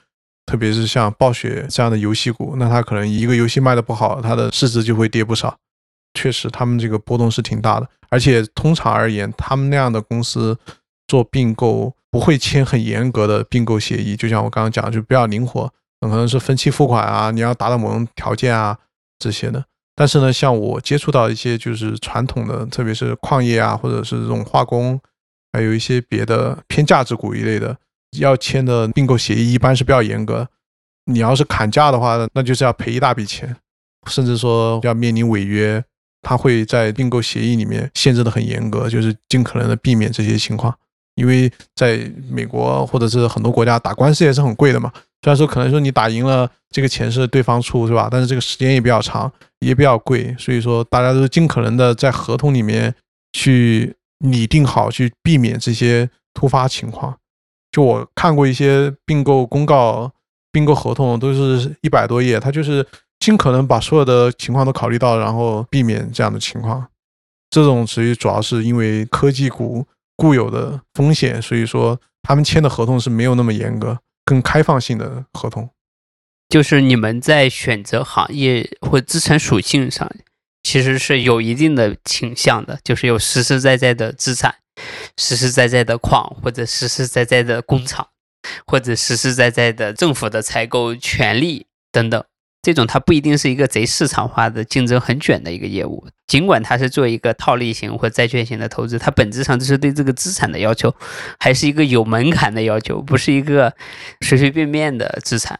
[0.47, 5.55] 特别是像暴雪这样的游戏股，那它可能一个游戏卖的不好，它的市值就会跌不少。
[6.13, 7.87] 确实，他们这个波动是挺大的。
[8.09, 10.57] 而且通常而言，他们那样的公司
[11.07, 15.71] 做并购不会签很严格的并购协议，就像我刚刚讲，就比较灵活，
[16.09, 18.77] 可能是分期付款啊，你要达到某种条件啊
[19.19, 19.63] 这些的。
[19.95, 24.99] 但是呢，像我接触到一些就是传统的，特别是矿业啊，或者是这种化工，
[25.53, 27.77] 还有一些别的偏价值股一类的。
[28.17, 30.47] 要签的并购协议一般是比较严格，
[31.05, 33.55] 你要是砍价的话，那就是要赔一大笔钱，
[34.09, 35.83] 甚至说要面临违约。
[36.23, 40.71] 他会在并购协议里面限制的很严格，就是尽可能的避免这些情况。
[41.15, 44.91] 因为在美国或者是很多国家打官司也是很贵的嘛。
[45.21, 48.07] 虽然说可能说你打赢了，这个钱是对方出，是吧？
[48.11, 50.35] 但是这个时间也比较长，也比较贵。
[50.39, 52.93] 所以说大家都尽可能的在合同里面
[53.33, 57.15] 去拟定好，去避免这些突发情况。
[57.71, 60.11] 就我看过一些并购公告、
[60.51, 62.85] 并购合同，都是一百多页，他就是
[63.19, 66.85] 尽可能把所有的情况都考虑到，然后避免这样的情况。
[67.49, 73.97] 这种属于主要是因为科技股固有的风险，所以说他们签的合同是没有那么严格、
[74.31, 75.69] 更开放性的合同。
[76.47, 80.09] 就是你们在选择行业或资产属性上，
[80.63, 84.55] 其实是有一定的倾向的，就是有实实在在的资产。
[85.17, 88.07] 实实在在的矿，或者实实在在的工厂，
[88.65, 92.23] 或者实实在在的政府的采购权利等等，
[92.61, 96.05] 这种它不一定是一个贼市场化的、竞争很卷的一个业务。
[96.27, 100.93] 尽管它是做一个套利型或债券型的投资，它本质上就是对这个资产的要求，
[101.39, 103.73] 还是一个有门槛的要求，不是一个
[104.21, 105.59] 随随便便的资产。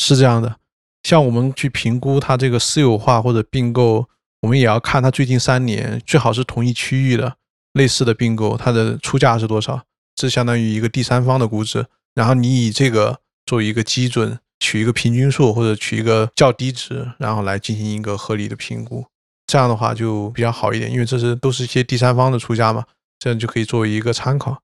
[0.00, 0.56] 是这样的，
[1.02, 4.08] 像我们去评估它这个私有化或者并购，
[4.40, 7.36] 我们也要看它最近三年最好是同一区域的。
[7.74, 9.82] 类似的并购，它的出价是多少？
[10.16, 19.04] 这相当于一个第三方的估值，然后你以这个作为一个基准，取一个平均数或者取一个较低值，然后来进行一个合理的评估。
[19.46, 22.84] 这样的话就比较好一点，因为这是都是一些第三方的出价嘛，
[23.18, 24.60] 这样就可以作为一个参考。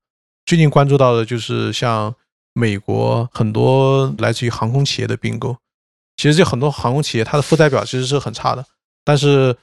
[0.46, 2.14] 最近关注到的就是像
[2.52, 5.56] 美国很多来自于航空企业的并购，
[6.16, 8.64] 其实这很多航空企业它的负债表其实是很差的，
[9.04, 9.56] 但是。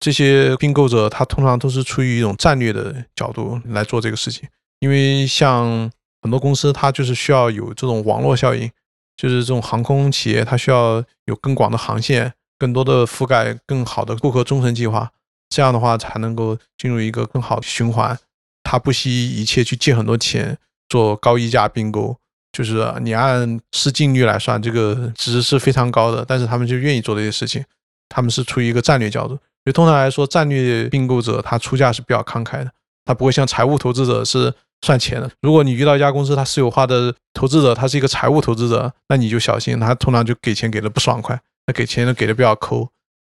[0.00, 4.46] 这些并购者，他通常都是出于一种战略的角度来做这个事情，
[4.80, 8.70] 因为像很多公司，它就是需要有这种网络效应，
[9.16, 15.10] 就是这种航空企业，它需要有更广的航线、更多的覆盖、更好的顾客忠诚计划，
[15.48, 18.18] 这样的话才能够进入一个更好的循环。
[18.62, 20.58] 他不惜一切去借很多钱
[20.88, 22.16] 做高溢价并购，
[22.50, 27.64] 就是你按市净率来算，这个值是非常高的，但是他们就愿意做这些事情，
[28.08, 29.38] 他们是出于一个战略角度。
[29.64, 32.70] 就通常来说，战略并购者他出价是比较慷慨的，
[33.04, 34.52] 他不会像财务投资者是
[34.84, 35.30] 算钱的。
[35.40, 42.88] 如果你遇到一家公司，它私有化的投资者他是一个财务投资者，那你就小心，他通常就给钱给的不爽快，那给钱给的比较抠。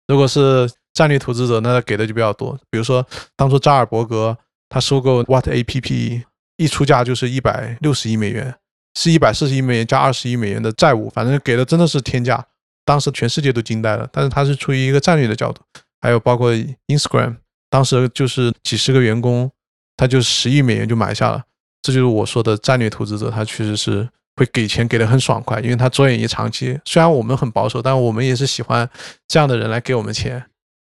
[0.09, 2.59] 如果是战略投资者，那他给的就比较多。
[2.71, 4.37] 比如说当初扎尔伯格
[4.69, 6.25] 他收购 What A P P，
[6.57, 8.55] 一出价就是一百六十亿美元，
[8.99, 12.45] 是一百四十亿美元加二十亿美元的债务，反正给的真的是天价，
[12.85, 14.09] 当时全世界都惊呆了。
[14.13, 15.61] 但是他是出于一个战略的角度。
[16.01, 16.53] 还有包括
[16.89, 17.37] Instagram，
[17.71, 19.51] 当时就是几十个员工，
[19.97, 21.43] 他就十亿美元就买下了。
[21.83, 26.81] 这就是我说的战略投资者，他确实是会给钱给的很爽快，因为他着眼于长期。
[26.85, 28.89] 虽然我们很保守，但我们也是喜欢
[29.29, 30.47] 这样的人来给我们钱。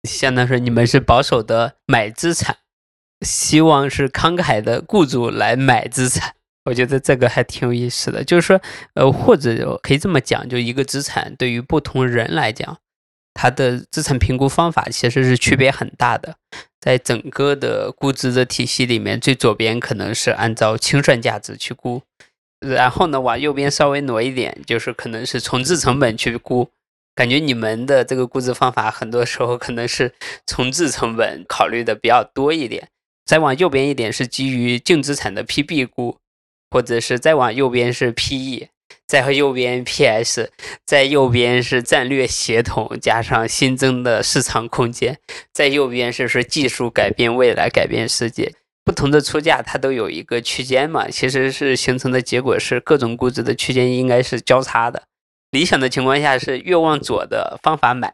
[0.07, 2.57] 相当于说你们是保守的买资产，
[3.25, 6.33] 希望是慷慨的雇主来买资产。
[6.65, 8.61] 我觉得这个还挺有意思的，就是说，
[8.93, 12.77] 呃，或者可以这么讲，就一个资产对于不同人来讲。
[13.33, 16.35] 它的资产评估方法其实是区别很大的，
[16.79, 22.01] 在整个的估值的体系里面，最左边可能是按照清算价值去估，
[22.59, 26.69] 然后呢往右边稍微挪一点，就是可能是重置成本去估。
[27.13, 30.13] 感觉你们的这个估值方法很多时候可能是
[30.45, 32.87] 重置成本考虑的比较多一点。
[33.25, 36.17] 再往右边一点是基于净资产的 PB 估，
[36.69, 38.69] 或者是再往右边是 PE。
[39.11, 40.53] 再和右边 PS，
[40.85, 45.19] 在右边是战略协同加上新增的市场空间，
[45.51, 48.53] 在右边是说技术改变未来改变世界，
[48.85, 55.03] 不同的出价它都有一个区间嘛，其实是形成的结果是各种估值的区间应该是交叉的，
[55.51, 58.13] 理想的情况下是越往左的方法买，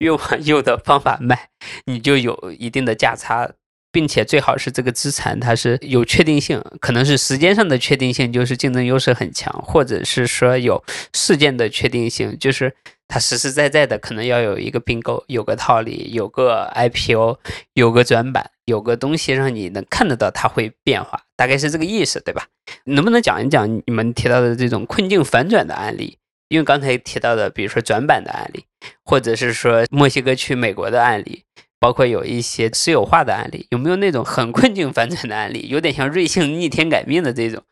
[0.00, 1.48] 越往右的方法卖，
[1.86, 3.52] 你就有一定的价差。
[3.94, 10.82] 并且最好是这个资产它是有确定性，可能是时间上的确定性，就是竞争优势很强，或者是说有
[11.12, 12.74] 事件的确定性，就是
[13.06, 17.38] 它实实在在的可能要有一个并购，有个套利，有个 IPO，
[17.74, 22.48] 有个转板，有个东西让你能看得到它会变化，大概是这个意思，对吧？
[22.86, 26.18] 能不能讲一讲你们提到的这种困境反转的案例？
[26.48, 28.64] 因为刚才提到的，比如说转板的案例，
[29.04, 31.44] 或者是说墨西哥去美国的案例。
[31.80, 35.68] 包括有一些私有化的案例，有没有那种很困境反转的案例？
[35.68, 37.62] 有点像瑞幸逆天改命的这种。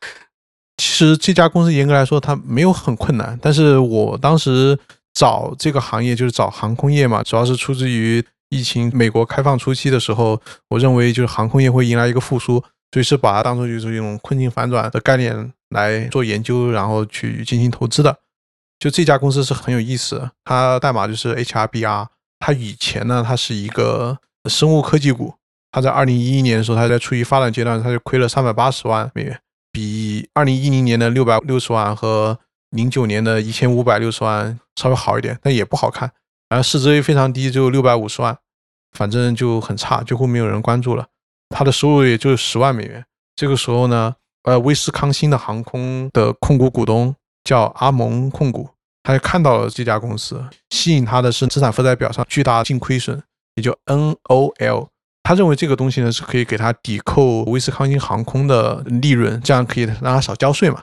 [0.77, 3.39] 其实这家公司严格来说，它没有很困难。
[3.41, 4.79] 但是我当时
[5.15, 18.19] 找这个行业，就是找航空业嘛，主要是出自于疫情美国开放初期的时候，我认为就是航空业会迎来一个复苏，所以是把它当做就是一种困境反转的概念来做研究，然后去进行投资的。
[18.79, 22.07] 就这家公司是很有意思，它代码就是 HRBR。
[22.45, 24.19] 它以前呢，它是一个
[24.51, 25.33] 生物科技股。
[25.71, 29.41] 它在二零一一年的时候，它在处于发展阶段，它就亏了三百八十万美元，
[29.71, 32.37] 比二零一零年的六百六十万和
[32.71, 36.11] 零九年的一千五百六十万稍微好一点，但也不好看。
[36.49, 38.37] 然后市值也非常低，只有六百五十万，
[38.91, 41.07] 反正就很差，几乎没有人关注了。
[41.49, 43.05] 它的收入也就十万美元。
[43.37, 47.15] 这个时候呢，呃，威斯康星的航空的控股股东
[47.45, 48.69] 叫阿蒙控股。
[49.03, 53.21] 他就看到了这家公司，吸引他的是资产负债表上巨大净亏损，
[53.57, 54.89] 也就 NOL。
[55.25, 60.83] 他认为这个东西呢是可以给他抵扣威斯康星航空的利润，这样可以让他少交税嘛。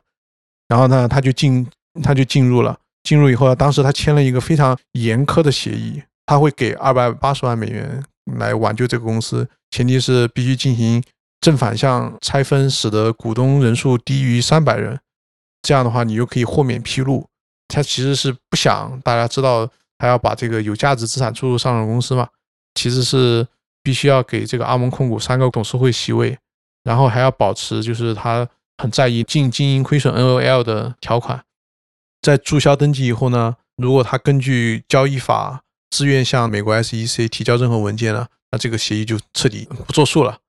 [0.68, 1.68] 然后呢，他就进，
[2.04, 2.78] 他就进入了。
[3.04, 8.04] 进入以后，当时他签了一个非常严苛的协议，他会给二百八十万美元
[8.38, 11.02] 来挽救这个公司，前提是必须进行
[11.42, 15.00] 正反向拆分，使得股东人数低于三百人。
[15.62, 17.26] 这样的话，你就可以豁免披露。
[17.70, 22.28] 他其实是不想大家知道他要把这个有价值资产注入上市公司嘛，
[22.74, 23.48] 其实是
[23.84, 26.38] 必须要给这个阿蒙控股三个董事会席位，
[26.84, 28.50] 然后还要保持就是他
[28.80, 31.46] 很在意净经营亏损 NOL 的条款，
[32.22, 35.62] 在注销登记以后呢，如果他根据交易法
[35.92, 40.40] 自愿向美国 SEC 提交任何文件呢，那这个协议就彻底不作数了。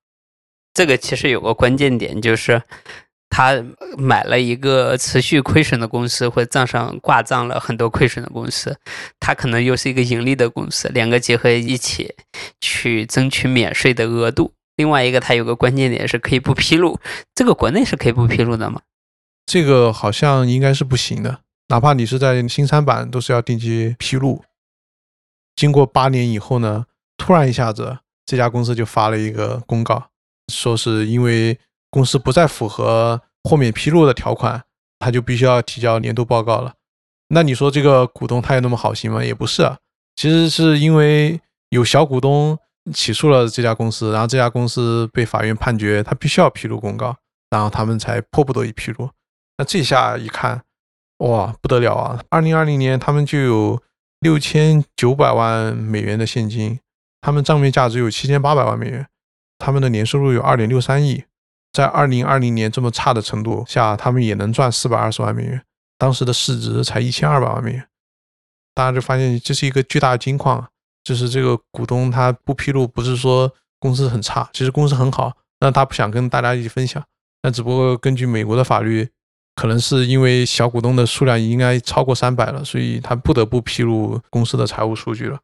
[0.72, 2.62] 这个其实有个关键点就是。
[3.32, 3.64] 他
[3.96, 8.76] 买了一个持续亏损的公司，或账上挂账了很多亏损的公司，
[9.20, 12.12] 他可能又是一个盈利的公司，两个结合一起
[12.60, 14.52] 去争取免税的额度。
[14.76, 16.98] 另外一个，它有个关键点是可以不披露，
[17.34, 18.82] 这个国内是可以不披露的吗？
[19.46, 24.42] 这个好像应该是不行的，哪怕你是在新三板，都是要定期披露。
[25.54, 30.10] 经过八年以后呢，突然一下子，这家公司就发了一个公告，
[30.52, 31.58] 说是因为。
[31.90, 34.62] 公司不再符合豁免披露的条款，
[34.98, 36.74] 他就必须要提交年度报告了。
[37.28, 39.24] 那你说这个股东他有那么好心吗？
[39.24, 39.78] 也不是啊，
[40.16, 42.58] 其实是因为有小股东
[42.92, 47.16] 起诉了这家公司，然后这家公司被法院判决他必须要披露公告，
[47.50, 49.10] 然后他们才迫不得已披露。
[49.58, 50.62] 那这下一看，
[51.18, 52.22] 哇，不得了啊！
[52.30, 53.82] 二零二零年他们就有
[54.20, 56.80] 六千九百万美元的现金，
[57.20, 59.06] 他们账面价值有七千八百万美元，
[59.58, 61.24] 他们的年收入有二点六三亿。
[61.72, 65.62] 在二零二零年这么差的程度下，他们也能赚四百二十万美元，
[65.96, 67.86] 当时的市值才一千二百万美元，
[68.74, 70.68] 大家就发现这是一个巨大的金矿。
[71.02, 77.02] 就是这个股东他不披露，不是说公司很差，其实公司很好，那他不想跟大家一起分享。
[77.42, 79.08] 那只不过根据美国的法律，
[79.54, 85.38] 可能是因为小股东的数量应该超过三百了，所以他不得不披露公司的财务数据了。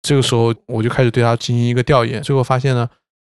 [0.00, 2.88] 这个时候我就开始对他进行一个调研，最后发现呢。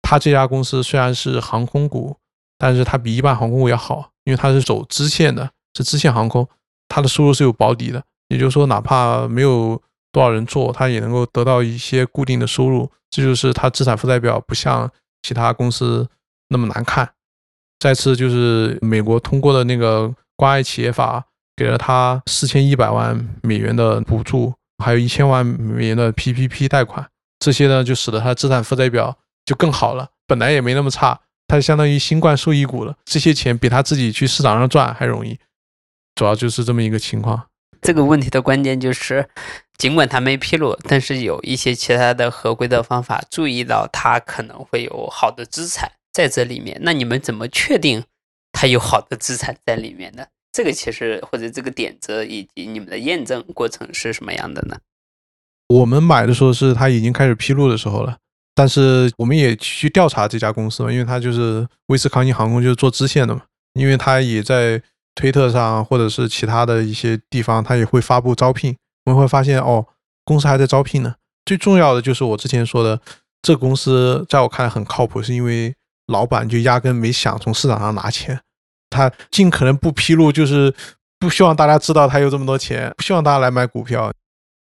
[0.08, 2.16] 他这家公司虽然是航空股，
[2.56, 6.48] 但是它比一般航空股要好，因为它是走支线的，是支线航空，
[6.86, 8.00] 它的收入是有保底的。
[8.28, 9.82] 也就是说，哪怕没有
[10.12, 12.88] 多少人做，它也能够得到一些固定的收入。
[13.10, 14.88] 这就是它资产负债表不像
[15.22, 16.08] 其他公司
[16.50, 17.10] 那么难看。
[17.80, 21.24] 再次就是美国通过的那个关爱企业法，
[21.56, 27.04] 给了他四千一百万美元的补助，还有一千万美元的 PPP 贷款，
[27.40, 29.18] 这些呢就使得它资产负债表。
[29.46, 32.96] 就更好了，本来也没那么差，它相当于新冠受益股了。
[33.04, 35.38] 这些钱比他自己去市场上赚还容易，
[36.14, 37.48] 主要就是这么一个情况。
[37.80, 39.28] 这个问题的关键就是，
[39.78, 46.80] 尽管他没披露，但是有一些其他的合规的方法注意到他可能会有好的资产在这里面。
[46.82, 48.02] 那你们怎么确定
[48.50, 50.26] 他有好的资产在里面呢？
[50.52, 54.78] 这个其实或者这个点子以及你们的验证过程是什么样的呢？
[55.68, 58.16] 我们买的时候是他已经开始披露的时候了。
[58.56, 63.42] 但是我们也去调查这家公司嘛，因为它就是威斯康星航空，就是做支线的嘛。
[63.74, 64.82] 因为它也在
[65.14, 68.74] 推特上或者是其他的一些地方，它也会发布招聘。
[69.04, 69.86] 我们会发现，哦，
[70.24, 71.14] 公司还在招聘呢。
[71.44, 72.98] 最重要的就是我之前说的，
[73.42, 75.74] 这公司在我看来很靠谱，是因为
[76.06, 78.40] 老板就压根没想从市场上拿钱，
[78.88, 80.74] 他尽可能不披露，就是
[81.18, 84.10] 不希望大家知道他有这么多钱，不希望大家来买股票。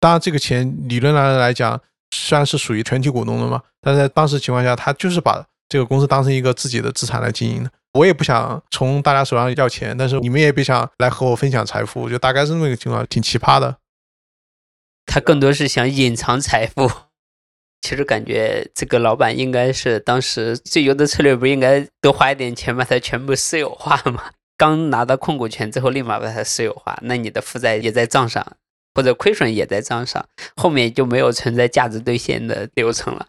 [0.01, 1.81] 当然，这个钱理论上来讲，
[2.13, 7.71] 虽然是属于全体股东的嘛，但在当时情况下，他就是把这个公司当成一个自己的资产来经营的。
[7.95, 13.77] 我也不想从大家手上要钱，但是你们也别想来和我分享财富，就大概是那么一个情况，挺奇葩的。
[15.07, 16.91] 他更多是想隐藏财富。
[17.83, 24.31] 其实感觉这个老板应该是当时最优的策略，不应该多花一点钱把它全部私有化吗？
[24.57, 28.47] 刚拿到控股权之后，立马把它私有化，那你的负债也在账上，
[28.95, 30.25] 或者亏损也在账上，
[30.57, 33.27] 后面就没有存在价值兑现的流程了。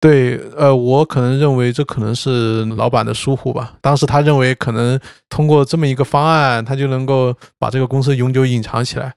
[0.00, 3.76] 对，呃，我可能认为这可能是老板的疏忽吧。
[3.80, 9.14] 当时他认为可能通过这么一个方案，他就能够把这个公司永久隐藏起来。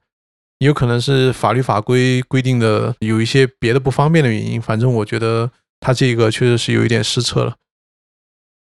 [0.60, 4.62] 有可能是法律法规规定的有一些别的不方便的原因。
[4.62, 7.56] 反正我觉得他这个确实是有一点失策了。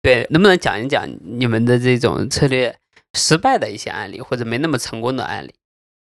[0.02, 2.76] 对，能不能讲一讲你们的这种策略
[3.14, 5.54] 失败的一些案例，或者没那么成功的案例，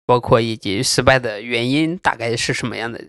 [0.09, 2.99] 包括以及失败的原因大概是什么样的？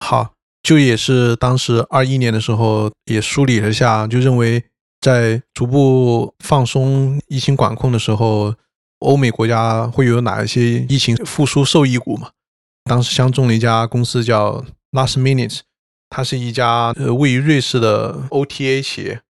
[0.00, 0.34] 好。
[0.62, 4.62] 就也是当时二一年的时候，也梳理了一下，就认为
[5.00, 8.54] 在逐步放松疫情管控的时候，
[8.98, 12.32] 欧美国家会有哪一些疫情复苏受益股嘛？
[12.84, 15.60] 当时相中了一家公司叫 Last Minute，
[16.10, 19.22] 它是一家呃位于瑞士的 OTA 企业。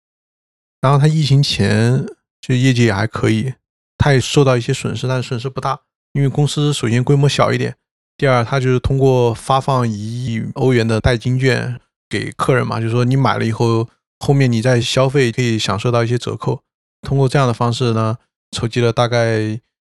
[0.81, 2.05] 然后它疫情前
[2.41, 3.55] 就业绩也还可以，
[3.97, 5.83] 它也受到一些损失，但是损失不大，
[6.13, 7.77] 因为公司首先规模小一点。
[8.17, 9.93] 第二，他就是通过发放一
[10.27, 13.89] 亿欧元的代金券给客人嘛，就是说你买了以后，
[14.19, 16.63] 后面你再消费可以享受到一些折扣。
[17.01, 18.19] 通过这样的方式呢，
[18.51, 19.39] 筹集了大概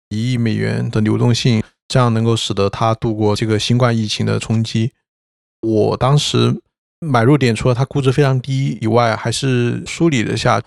[0.09, 4.91] 一亿美元的流动性，这样能够使得他度过这个新冠疫情的冲击。
[5.61, 6.61] 我当时
[6.99, 10.61] 买入点除了它估值非常低以外，还是梳理了一下，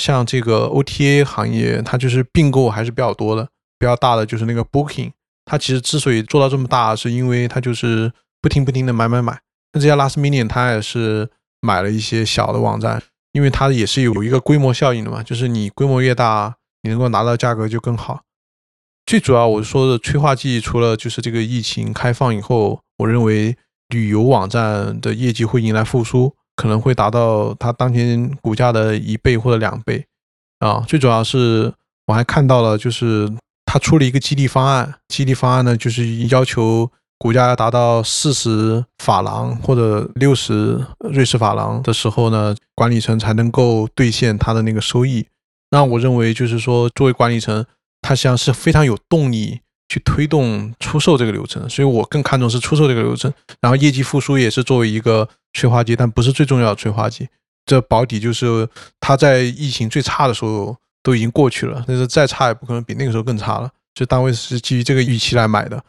[0.00, 3.48] 像这个 OTA 行业，它就是并购还是比较多的，
[3.82, 5.10] 比较大的就是那个 Booking。
[5.44, 9.40] 它其实之所以做到这么大，是因为它就是不停不停的买买买。
[9.72, 11.28] 那这家 Last Minute 它也是
[11.60, 13.02] 买了一些小的网站，
[13.32, 18.22] 因为它也是有一个规模效应的嘛，就是你规模越大，你能够拿到价格就更好。
[19.04, 23.56] 最主要我说的催化剂，除了就是这个疫情开放以后，我认为
[23.88, 30.06] 旅游网站的业绩会迎来复苏，可能会达到它当前股价的一倍或者两倍
[30.60, 30.84] 啊。
[30.86, 31.74] 最主要是
[32.06, 33.28] 我还看到了就是。
[33.72, 45.26] 他出了一个激励方案，激励方案呢，就是要求股价要达到四十法郎或者六十瑞士法郎的时候呢，管理层才能够兑现他的那个收益。
[45.70, 47.64] 那我认为，就是说，作为管理层，
[48.02, 51.66] 他实际上是非常有动力去推动出售这个流程。
[51.70, 57.26] 所以我更看重是出售这个流程，然后业绩复苏也是作为一个催化剂，但不是最重要的催化剂。
[57.64, 58.68] 这保底就是
[59.00, 60.76] 他在疫情最差的时候。
[61.02, 63.70] 都已经过去了，但是再差也不可能比那个时候更差了。
[63.94, 65.84] 就单位是基于这个预期来买的，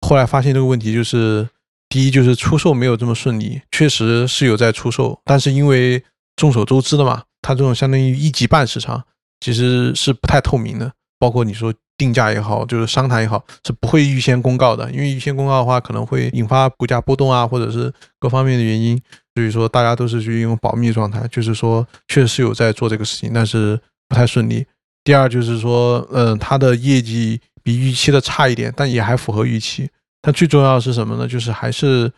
[0.00, 1.46] 后来发现这个问题就是，
[1.90, 6.02] 第一就是出售没有这么顺利，确实是有在出售，但是因为
[6.36, 9.04] 众所周知的嘛，它这种相当于一级半市场，
[9.40, 10.90] 其实是不太透明的。
[11.18, 18.98] 包括你说定价也好，就是商谈也好，是不会预先公告的，因为预先公告的话可能会引发股价波动啊，或者是各方面的原因，
[19.34, 21.28] 所以说大家都是去用保密状态。
[21.28, 23.78] 就是说，确实是有在做这个事情，但是。
[24.08, 24.66] 不太顺利。
[25.02, 29.86] 第二就是说，嗯，它的业绩比预期的差一点，但也还符合预期。
[30.22, 31.28] 但最重要是什么呢？
[31.28, 32.10] 就是还是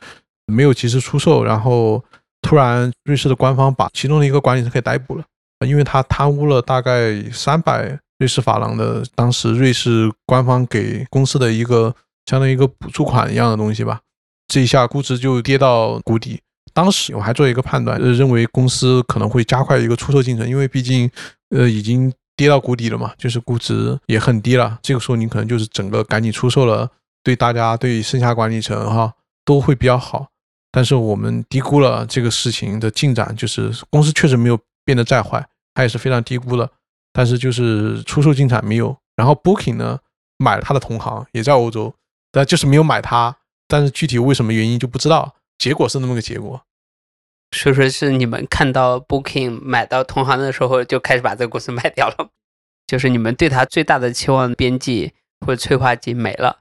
[0.47, 2.01] 没有及时出售，然后
[2.43, 5.25] 突然瑞士的官方把其中的一个管理层给逮捕了，
[5.67, 11.93] 因为他贪污了大概三百瑞士法郎的当时瑞士官方给公司的一个
[12.27, 14.01] 相当于一个补助款一样的东西吧。
[14.47, 16.41] 这一下估值就跌到谷底。
[16.73, 21.11] 当时我还做一个判断，认为公司可能会加快一个出售进程，因为毕竟。
[21.51, 24.79] 呃，已经跌到谷底了嘛，就是估值也很低了。
[24.83, 26.91] 这个时候你可能就是整个赶紧出售了，
[27.23, 29.13] 对大家对剩下管理层哈
[29.45, 30.27] 都会比较好。
[30.73, 36.71] 但是我们低估了这个事情的进展，就是公司确实没有变得再坏，它也是非常低估了。
[37.13, 38.95] 但是就是出售进展没有。
[39.15, 39.99] 然后 Booking 呢
[40.37, 41.95] 买了他的同行，也在欧洲，
[42.31, 43.35] 但就是没有买它。
[43.67, 45.35] 但是具体为什么原因就不知道。
[45.59, 46.61] 结果是那么个结果。
[47.57, 52.29] 所以说是你们看到 Booking 买到同行的时候，就开始把这个公司卖掉了，
[52.87, 55.13] 就是你们对它最大的期望边际
[55.45, 56.59] 或者催化剂没了。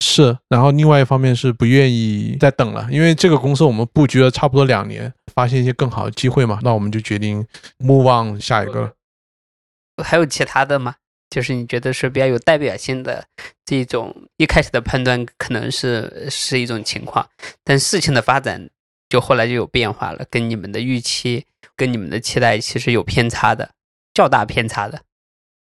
[0.00, 7.44] 是，然后另外一方面是不愿意再等了，因为这个公司我们布局了差不多两年，发现一些更好的机会嘛，那我们就决定
[7.78, 8.94] move on 下一个。
[10.04, 10.94] 还有其他的吗？
[11.30, 13.22] 就是你觉得是比较有代表性的
[13.66, 17.28] 这种一开始的判断可能是是一种情况，
[17.64, 18.70] 但事情的发展
[19.08, 23.70] 就后来就有变化了，跟你们的预期、跟你们的期待其实有偏差的，
[24.12, 25.00] 较大偏差的。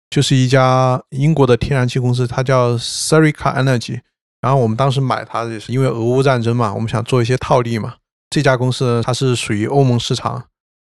[0.10, 4.02] 就是一家英国的天然气公司，它叫 Serica Energy。
[4.42, 7.96] 然后我们当时买它也是因为俄乌战争嘛，我们想做一些套利嘛。
[8.30, 10.46] 这家公司，它是属于欧盟市场，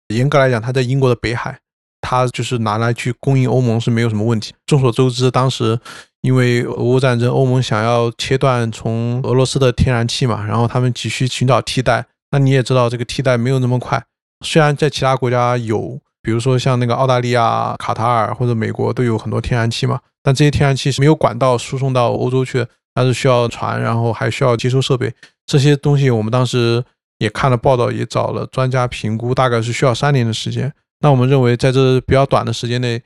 [0.08, 1.58] 严格来讲，它在英国的北海。
[2.06, 4.52] 它就是拿来去供应欧盟是没有什么问题。
[4.66, 5.80] 众所周知，当时
[6.20, 12.04] 因为俄乌战争，欧盟想要切断从俄罗斯的天然气嘛，然后他们急需寻找替代。
[12.34, 14.04] 那你也知道，这个替代没有那么快。
[14.44, 25.14] 虽然在其他国家有，比如说像那个澳大利亚、卡塔尔或者美国都有很多天然气嘛，但这些天然气是没有管道输送到欧洲去，它是需要船，然后还需要接收设备。
[25.46, 26.84] 这些东西我们当时
[27.18, 30.72] 也看了报道，也找了专家评估，大概是需要三年的时间。
[31.02, 33.00] 那我们认为，在这比较短的时间内，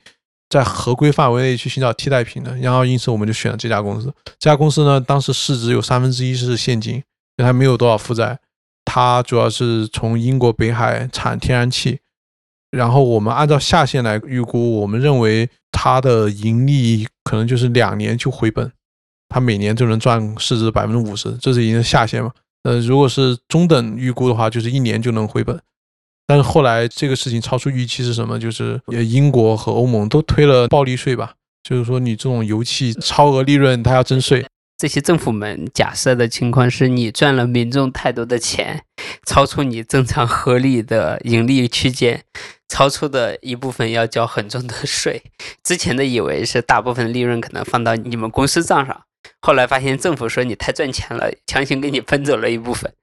[0.49, 4.11] 在合规范围内去寻找替代品的，然后因此我们就选了这家公司。
[4.39, 7.03] 这家公司呢，当时市值有三分之一是现金，
[7.37, 8.39] 它没有多少负债。
[8.91, 11.99] 它主要是从英国北海产天然气，
[12.71, 18.71] 然后我们按照下限来预估，我们认为它的盈利可能就是两年就回本，
[19.29, 22.31] 它每年就能赚市值百分之五十，这是已经下限嘛？
[22.63, 25.61] 呃，如果是中等预估的话，就是一年就能回本。
[26.25, 28.39] 但是后来这个事情超出预期是什么？
[28.39, 34.43] 就是英国和欧盟都推了暴利税吧，就是说你这种油气超额利润，它要征税。
[34.79, 38.85] 这些政府们假设的情况是你赚了民众太多的钱，
[39.27, 42.23] 超出你正常合理的盈利区间，
[42.69, 45.21] 超出的一部分要交很重的税。
[45.61, 49.01] 之前的以为是大部分利润可能放到你们公司账上，
[49.41, 52.93] 后来发现政府说你太赚钱了，强行给你分走了一部分。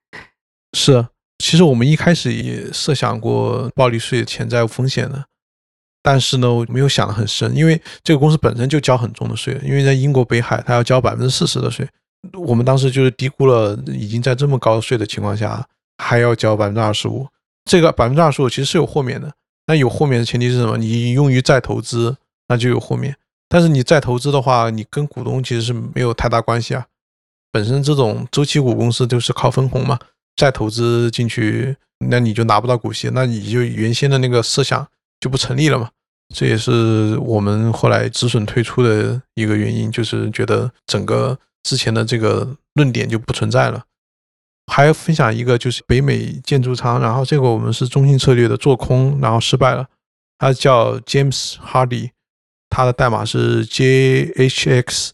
[0.72, 1.08] 是。
[1.38, 5.26] 其实我们一开始也设想过暴利税潜在风险的，
[6.08, 11.84] 但是呢，我没有想得很深，因为这个公司本身就交很重的税，因为在英国北海，它要交百分之四十的税。
[12.32, 15.66] 我们当时就是低估了，已经在这么高税的情况下，
[15.98, 17.26] 还要交百分之二十五。
[17.64, 19.32] 这个百分之二十五其实是有豁免的，
[19.66, 20.76] 那有豁免的前提是什么？
[20.76, 22.16] 你用于再投资，
[22.46, 23.16] 那就有豁免。
[23.48, 26.86] 但是你再投资的话，你跟股东其实是没有太大关系啊。
[27.50, 29.98] 本身这种周期股公司就是靠分红嘛。
[30.36, 34.86] 再投资进去，那你就拿不到股息，那你就原先的那个设想
[35.20, 35.90] 就不成立了嘛。
[36.34, 43.84] 这也是我们后来止损退出的一个原因，就是觉得整个之前的这个论点就不存在了。
[44.66, 49.86] 还要分享一个，就是北美建筑仓，然后这个我们是中性策略的做空，然后失败了。
[50.38, 52.10] 他叫 James Hardy，
[52.68, 55.10] 他的代码是 JHX，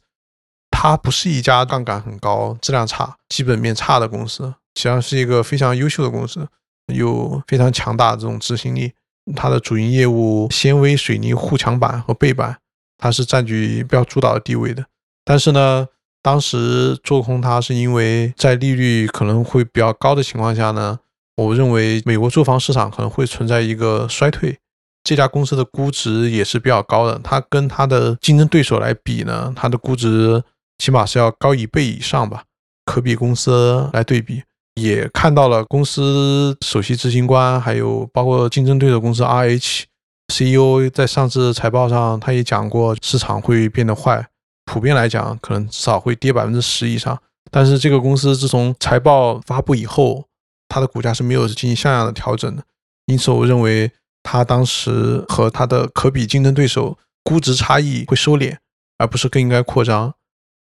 [0.71, 4.55] 他不是一家杠杆很高、质量差、基本面差的公司。
[4.75, 6.49] 实际上是一个非常优秀的公司，
[6.87, 8.95] 有非常强大的这种执行力。
[9.37, 12.59] 它的主营业务纤维水泥护墙板和背板，
[12.99, 14.85] 它是占据比较主导的地位的。
[15.25, 15.87] 但是呢，
[16.23, 20.99] 当时做空它是因为在利率可能会比较高的情况下呢，
[21.37, 24.59] 我认为美国住房市场可能会存在一个衰退。
[25.05, 30.43] 这家公司的估值也是比较高的，它跟它的竞争对手来比呢，它的估值
[30.79, 32.45] 起码是要高一倍以上吧，
[32.85, 34.43] 可比公司来对比。
[34.75, 39.85] 也看到了公司首席执行官，还有包括竞争对手公司 RH
[40.29, 44.27] CEO 在上次财报上，他也讲过市场会变得坏，
[44.65, 47.21] 普遍来讲可能至少会跌百分之十以上。
[47.51, 50.25] 但是这个公司自从财报发布以后，
[50.69, 52.63] 它的股价是没有进行像样的调整的，
[53.05, 53.91] 因此我认为
[54.23, 58.57] 它当时和它的可比竞争对手估值差异会收敛，
[58.97, 60.15] 而不是更应该扩张。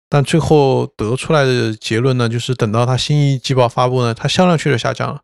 [0.08, 5.20] 但最后得出来的结论呢，就是等到它新一季报发布呢，它销量确实下降了，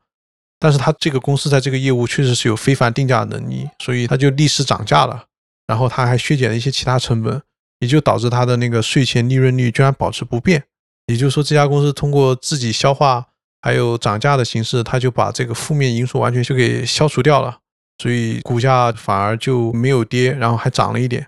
[0.59, 5.25] 但是它这个公司在这个业务确实是有非凡定价能力，所以它就逆势涨价了。
[5.67, 7.41] 然后它还削减了一些其他成本，
[7.79, 10.65] 也就导致它的那个税前利润率居然保持不变。
[11.07, 13.27] 也就是说，这家公司通过自己消化
[13.61, 17.59] 还有涨价的形式，它就把这个负面因素完全就给消除掉了，
[17.99, 21.27] 所以股价反而就没有跌，然后还涨了一点。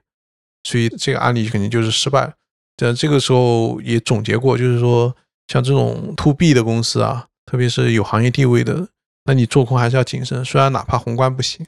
[0.64, 2.32] 所以这个案例肯定就是失败了。
[2.76, 5.14] 在这个时候也总结过，就是说，
[5.48, 8.88] 像这种 to B 的公司啊，特别是有行业地位的，
[9.24, 10.44] 那你做空还是要谨慎。
[10.44, 11.64] 虽然哪怕宏观不行，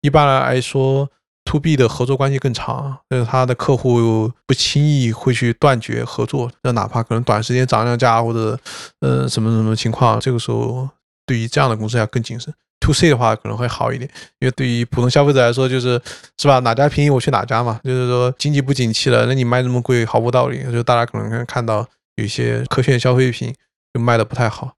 [0.00, 1.08] 一般来说
[1.44, 6.50] ，to B 的合作关系更长，但是他的客户不轻易会去断绝合作。
[6.62, 8.58] 那哪怕可能短时间涨涨价或者，
[9.00, 10.88] 呃，什么什么情况，这个时候
[11.24, 12.52] 对于这样的公司要更谨慎。
[12.80, 14.10] To C 的话可能会好一点，
[14.40, 16.00] 因为对于普通消费者来说，就是
[16.38, 16.58] 是吧？
[16.60, 17.80] 哪家便宜我去哪家嘛。
[17.82, 20.62] 就是说经济不景气了，那你卖那么贵毫无道理。
[20.70, 21.86] 就大家可能看到
[22.16, 23.54] 有一些科炫消费品
[23.92, 24.74] 就卖的不太好。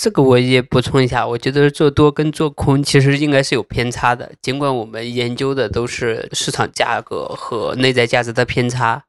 [0.00, 4.30] 这个我也补充一下，我觉得做多跟做空其实应该是有偏差的。
[4.40, 9.02] 尽管我们研究的都是市场价格和内在价值的偏差，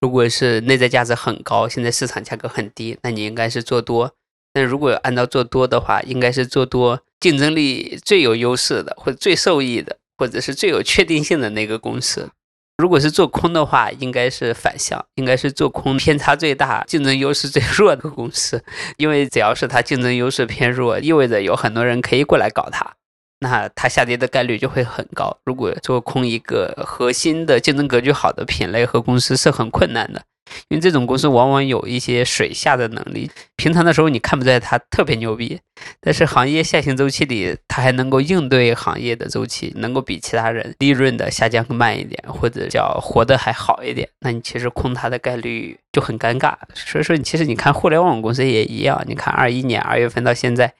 [0.00, 4.10] 如果是内在价值很高，现在市场价格很低，那你应该是做多。
[4.54, 12.30] 但如果按照做多的话，应该是做多竞争力最有优势的，或者最受益的，或者是最有确定性的那个公司。
[12.78, 18.64] 如果是做空的话，应该是反向，应该是做空偏差最大、竞争优势最弱的公司，
[18.96, 22.94] 因为只要是它竞争优势偏弱，意味着有很多人可以过来搞它，
[23.40, 25.36] 那它下跌的概率就会很高。
[25.44, 30.22] 如果做空一个核心的竞争格局好的品类和公司是很困难的。
[30.68, 35.60] 因为这种公司往往有一些水下的能力，平常的时候你看不出来它特别牛逼，
[36.00, 46.54] 但是行业下行周期里，它还能够应对行业的周期，能够比其他人利润的下降更慢一点，或者叫活得还好一点，那你其实空它的概率就很尴尬。
[46.74, 50.72] 所以说，你其实你看互联网公司也一样，你看二一年二月份到现在，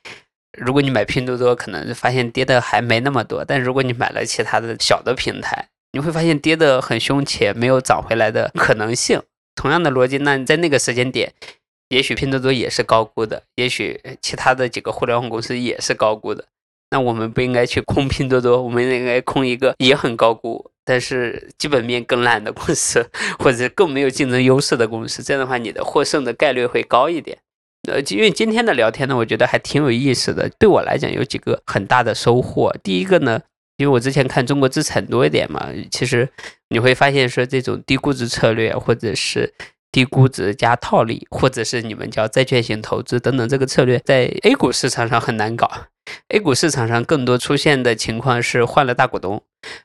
[0.59, 9.21] 如果你买拼多多，可能发现跌的还没那么多，但如果你买了其他的小的平台，你会发现跌的很凶且没有涨回来的可能性。
[9.55, 11.33] 同样的逻辑，那在那个时间点，
[11.89, 16.47] 也许拼多多也是高估的，也许其他的几个互联网公司也是高估的。
[16.93, 23.09] 那我们不应该去空拼多多，我们应该空一个也很高估，但是基本面更烂的公司，
[23.39, 25.23] 或者更没有竞争优势的公司。
[25.23, 27.39] 这样的话，你的获胜的概率会高一点。
[27.89, 30.51] 呃，因为今天的聊天呢，我觉得还挺有意思的。
[30.59, 32.75] 对我来讲，有几个很大的收获。
[32.83, 33.41] 第一个呢，
[33.81, 36.29] 因为我之前看中国资产多一点嘛，其实。
[36.73, 39.53] 你会发现说这种低估值策略，或者是
[39.91, 45.69] 低估值加套利，或者是你们叫债券型投资等等，这个策略在 A 股市场上很难搞。
[46.29, 49.43] A 股市场上更多出现的情况是换了大股东，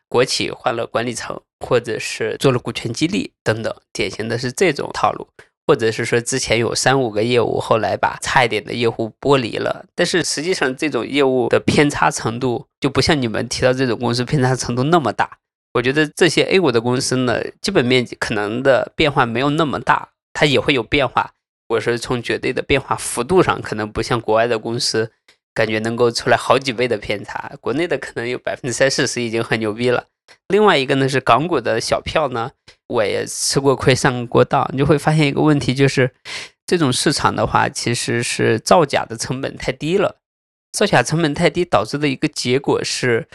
[0.08, 5.28] 国企换了管理层，或者是做了股权激励等等，典型的是这种套路，
[5.68, 15.38] 或者是说之前有三五个业务，后来把差一点的业务剥离了，但是实际上这种业务的偏差程度就不像你们提到这种公司偏差程度那么大。
[15.74, 21.34] 我觉得这些 A 股的公司呢，基本面可能的变化没有那么大，它也会有变化。
[21.68, 25.12] 我是从绝对的变化幅度上，可能不像国外的公司，
[25.54, 27.52] 感觉能够出来好几倍的偏差。
[27.60, 30.06] 国内的可能有百分之三四十已经很牛逼了。
[30.48, 32.52] 另外一个呢是港股的小票呢，
[32.88, 36.12] 我也吃过亏上过当，你就会发现一个问题，就是
[36.66, 40.18] 这种市场的话，其实是造假的成本太低了，
[40.72, 43.28] 造假成本太低导致的一个结果是。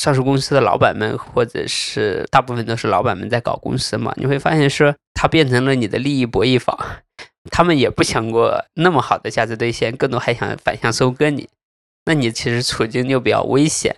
[0.00, 6.76] 上市公司的老板们，或者是大部分都是老板们在搞公司嘛，你会发现说，它变成了你的利益博弈坊，
[7.48, 11.48] 他们也不想过那么好的价值兑现，更多还想反向收割你，
[12.06, 13.94] 那你其实处境就比较危险。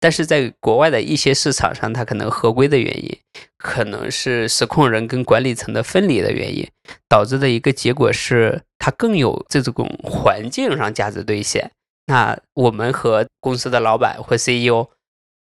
[0.00, 3.16] 但是在国外的一些市场上，它可能合规的原因，
[3.58, 6.66] 可能是实控人跟管理层的分离的原因，
[7.08, 11.70] 导致的一个结果是，它更有这种环境上价值兑现。
[12.06, 14.88] 那我们和公司的老板或 CEO。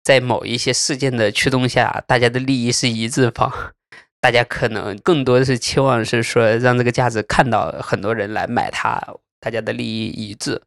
[0.03, 3.51] 在某一些事件的驱动下，大家的利益是一致方，
[4.21, 9.03] 大家可能更多的是期望是说让这个价值看到很多人来买它，
[9.41, 10.61] 大家的利益一致。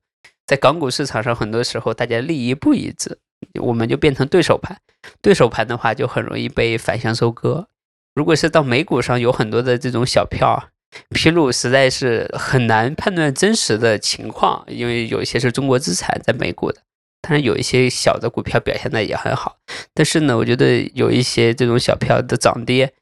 [0.47, 3.17] 在港股市场上，很多时候大家利益不一致，
[3.61, 4.77] 我们就变成对手盘。
[5.23, 7.69] 对手盘的话，就很容易被反向收割。
[8.15, 10.71] 如果是到美股上，有很多的这种小票
[11.11, 16.81] 披露，实在是很难判断真实的情况，因为有一些是中国资产在美股的。
[17.23, 19.59] 当然有一些小的股票表现的也很好，
[19.95, 22.93] 但是呢，我觉得有一些这种小票的涨跌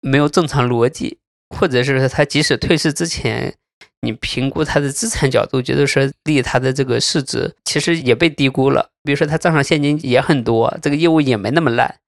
[0.00, 1.18] 没有正常逻辑，
[1.50, 3.54] 或者是它即使退市之前，
[4.02, 8.90] 你评估它的资产角度，觉得说离它的这个市值其实也被低估了。
[9.06, 12.00] 比如说他账上现金也很多，这个业务也没那么烂，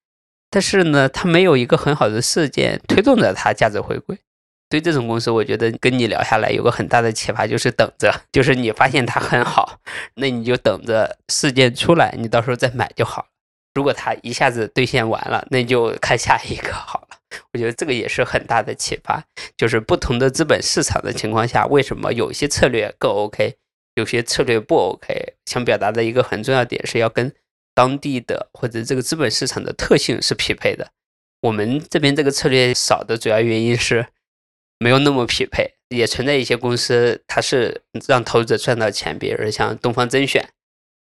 [0.51, 4.19] 但是呢，他没有一个很好的事件推动着他价值回归。
[4.71, 9.79] 对这种公司，我觉得跟你聊下来有个很大的启发，就是等着， 就是你发现它很好，
[10.17, 13.29] 那你就等着事件出来，你到时候再买就好了。
[13.75, 17.17] 如果它一下子兑现完了，那就看下一个好了。
[17.55, 19.25] 我觉得这个也是很大的启发，
[19.57, 23.55] 就是不同的资本市场的情况下，为什么有些策略更 OK，
[23.99, 25.35] 有些策略不 OK？
[25.47, 27.33] 想表达的一个很重要点是要跟
[27.75, 30.89] 当地的或者这个资本市场的特性是匹配的。
[31.43, 34.07] 我们这边这个策略少的主要原因是。
[34.81, 40.51] 没有那么匹配，也存在一些公司，它是让投资者赚到钱，比如像东方甄选，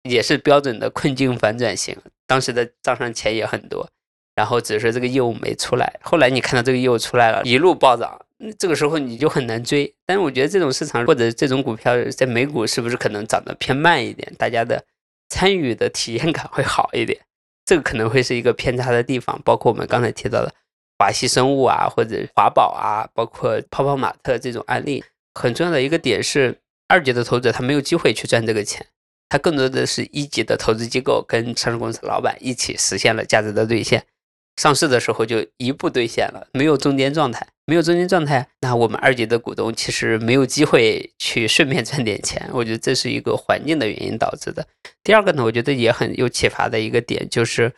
[0.08, 3.90] 也是标准的困境反转型，当时的账上钱也很多，
[4.36, 8.24] 然后只是这个业务没出来，后来你看到这个业务出来了，一路暴涨，
[8.58, 9.92] 这个时候你就很难追。
[10.06, 14.84] 但是我觉得这种市场或者这种股票在美股是不是可能涨得偏慢一点，大家的
[15.28, 17.20] 参与的体验感会好一点，
[17.64, 20.54] 这个可能会是一个偏差的地方，包括我们刚才提到的。
[20.96, 25.02] 华西生物啊，或者华宝啊，包括泡泡玛特这种案例，
[25.34, 26.56] 很重要的一个点是，
[26.86, 28.86] 二级的投资者他没有机会去赚这个钱，
[29.28, 34.06] 他更多的是一级的投资机构跟上市公司老板一起实现了价值的兑现。
[34.56, 42.48] 上市的时候就一步兑现了，没有中间状态，没有中间状态，那我们二级的股东其实没有机会去顺便赚点钱。
[42.52, 44.64] 我觉得这是一个环境的原因导致的。
[45.02, 47.74] 第二个呢，我觉得也很有启发的一个点就是，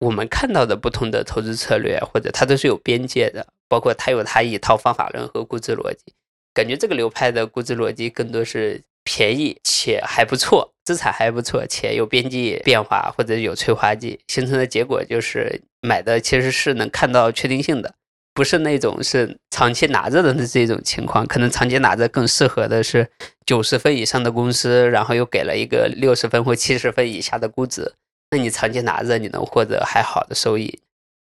[0.00, 6.12] 我们看到的不同的投资策略或者它都是有边界的，包括它有它一套方法论和估值逻辑。
[6.52, 15.62] 感觉这个流派的估值逻辑更多是便宜且还不错，资产还不错且有边际变化或者有催化剂，形成的结果就是。
[15.80, 17.94] 买的其实是能看到确定性的，
[18.34, 21.26] 不是那种是长期拿着的这种情况。
[21.26, 23.08] 可能长期拿着更适合的是
[23.46, 27.92] 九十分以上的公司，然后又给了一个六十分或七十分以下的估值。
[28.30, 30.80] 那你长期拿着，你能获得还好的收益。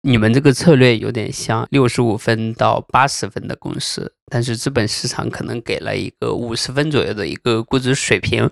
[0.02, 8.50] 你们这个策略有点像六十五分到八十分的公司，但是资本市场可能给了一个五十分左右的一个估值水平。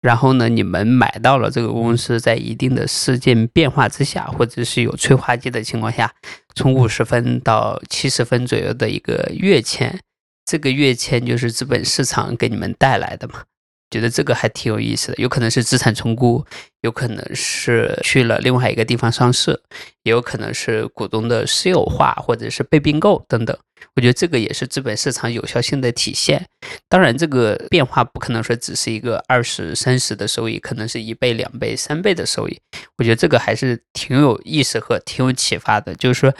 [0.00, 6.12] 然后呢，你们买到了这个公司，在一定的事件变化之下，或者是有催化剂的情况下，
[6.54, 10.00] 从五十分到七十分左右的一个跃迁，
[10.46, 13.42] 这个跃迁就是资本市场给你们带来的嘛？
[13.90, 16.46] 觉得这个还挺有意思的，有可能是资产重估，
[16.82, 19.60] 有可能是去了另外一个地方上市，
[20.04, 23.58] 也有可能是股东的私有化或者是被并购等等。
[23.96, 26.44] 我觉得这个也是资本市场有效性的体现。
[26.88, 32.58] 当然，这个变化不可能说只是一个二十三十的收益，可能是一倍、两倍、三倍的收益。
[32.98, 35.94] 我觉得这个还是挺有意思和挺有启发的。
[35.94, 36.34] 就是说，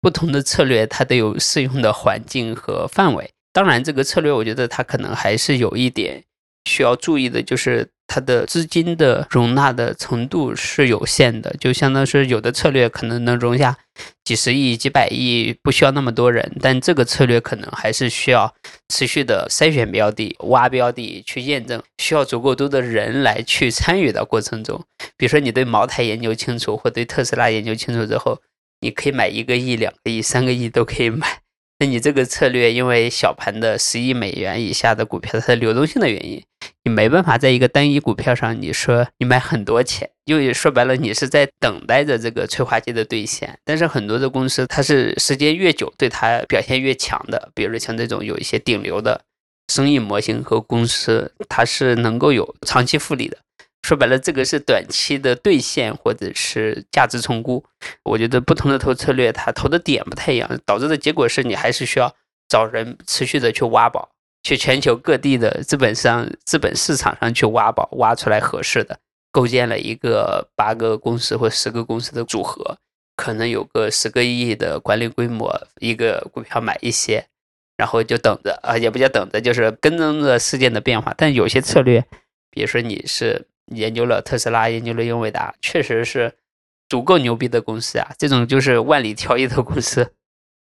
[0.00, 3.30] 不同的策略它都有适用的环境和范围。
[3.52, 6.22] 当然，这个策略我觉得它可能还是有一点。
[6.68, 13.76] 需要注意的就是它的资金的容纳的程度是有限的，就相当于是有的策略可能能容下
[14.24, 18.54] 几十亿、几百亿，不需要那么多人，但这个策略可能还是需要
[18.88, 24.82] 持续的筛选标的、挖标的去验证，需要足够多的人来去参与的过程中。
[25.16, 28.40] 比如说你对茅台研究清楚，或对特斯拉研究清楚之后，
[28.80, 31.40] 你可以买一个亿、两个亿、三个亿都可以买。
[31.78, 36.42] 那你这个策略，因为小盘的十亿美元以下的股票，它的流动性的原因，
[36.84, 43.58] 你没办法在一个单一股票上，你说你买很多钱，因为说白了，你是在等待着这个催化剂的兑现。
[43.62, 49.20] 但是很多的公司，它是时间越久，对它表现越强的，比如像这种有一些顶流的
[49.70, 53.36] 生意模型和公司，它是能够有长期复利的。
[53.86, 57.64] 说白了，这个是短期的兑现或者是价值重估。
[58.02, 62.12] 我觉得不同的投策略，它投的点不太一样，导致的结果是你还是需要
[62.48, 64.10] 找人持续的去挖宝，
[64.42, 68.98] 去全球各地的资本上、资本市场上去挖宝，挖出来合适的，
[69.30, 72.78] 构建了一个八个公司或十个公司的组合，
[73.14, 77.24] 可能有个十个亿的管理规模，一个股票买一些，
[77.76, 81.14] 然后就等着啊，也不叫等着，就是跟踪着事件的变化。
[81.16, 82.04] 但有些策略，
[82.50, 83.46] 比如说你是。
[83.74, 86.34] 研究了特斯拉，研究了英伟达，确实是
[86.88, 88.12] 足够牛逼的公司啊！
[88.18, 90.12] 这种就是万里挑一的公司，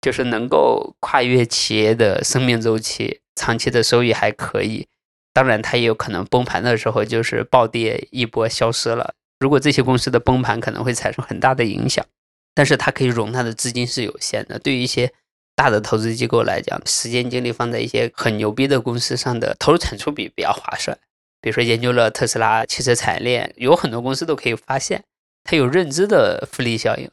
[0.01, 4.87] 就是能够跨越企业的生命周期，长期的收益还可以。
[5.33, 9.13] 当然，它也有可能崩盘的时候，就是暴跌一波消失了。
[9.39, 12.05] 如果这些公司的崩盘可能会产生很大的影响，
[12.53, 14.57] 但是它可以容纳的资金是有限的。
[14.57, 15.11] 对于一些
[15.55, 20.97] 大的投资机构来讲，时间精力放在一些很牛逼的公司上的投入产出比比较划算。
[21.45, 25.03] 比如说研究了特斯拉汽车产业链，有很多公司都可以发现
[25.43, 27.07] 它有认知的复利效应。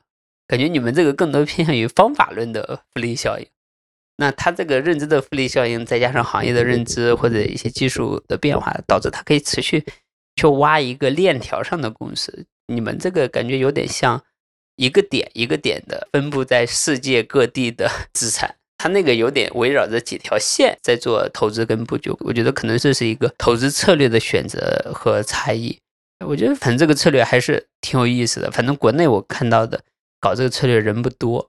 [0.47, 3.47] 感觉你们这个更多偏向于方法论的复利效应。
[4.17, 9.85] 那它这个认知的复利效应，再加上行业的认知或者一些技术的变化，导致它可以持续
[10.37, 12.47] 去挖一个链条上的公司。
[12.69, 14.25] 你们这个感觉有点像
[14.77, 18.57] 一个点一个点的分布在世界各地的资产。
[18.83, 25.79] 它那个有点围绕着几条线在做投资跟布局，我觉得可能这是一个投资策略的选择和差异。
[26.27, 28.51] 我觉得反正这个策略还是挺有意思的。
[28.51, 29.81] 反正国内我看到的
[30.21, 31.49] 搞这个策略人不多，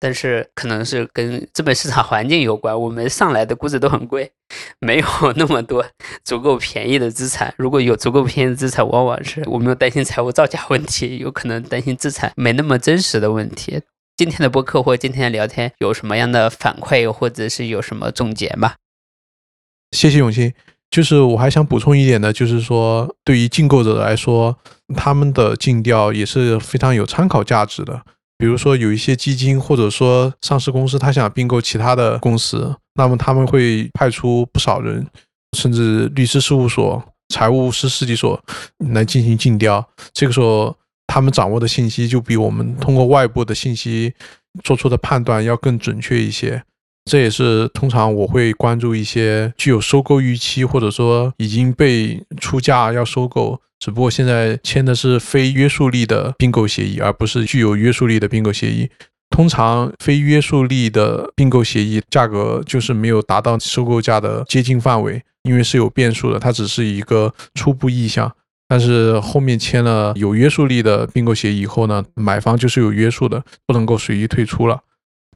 [0.00, 2.76] 但是可能是跟资本市场环境有关。
[2.80, 4.32] 我们上来的估值都很贵，
[4.80, 5.06] 没有
[5.36, 5.86] 那么多
[6.24, 7.54] 足够便宜的资产。
[7.56, 13.80] 如果有足够便宜的资产，往往是我们要担心财务造假问题，有可能担心资产没那么真实的问题。
[14.16, 18.74] 今天的播客或今天的聊天有什么样的反馈，或者是有什么总结吗？
[19.90, 20.52] 谢谢永清。
[20.88, 24.56] 就是我还想补充一点呢，就是说对于竞购者来说，
[24.94, 28.02] 他们的尽调也是非常有参考价值的。
[28.38, 35.04] 比如说有一些基金或者说上市公司，他想并购其他的公司，那么他们会派出不少人，
[35.58, 38.40] 甚至律师事务所、财务师事计所
[38.92, 39.84] 来进行竞调。
[40.12, 40.76] 这个时候。
[41.14, 44.12] 他们掌握的信息就比我们通过外部的信息
[44.64, 46.60] 做出的判断要更准确一些。
[47.08, 58.90] 这也是通常我会关注一些具有收购预期，或者说已经被出价要收购，只不过现在签的是非约束力的并购协议，而不是具有约束力的并购协议。
[59.30, 68.34] 通常非约束力的并购协议价格就是没有达到收购价的接近范围，因为是有变数的，它只是一个初步意向。
[68.66, 74.80] 但是后面签了有约束力的并购协议以后呢，买方就是有约束的，不能够随意退出了。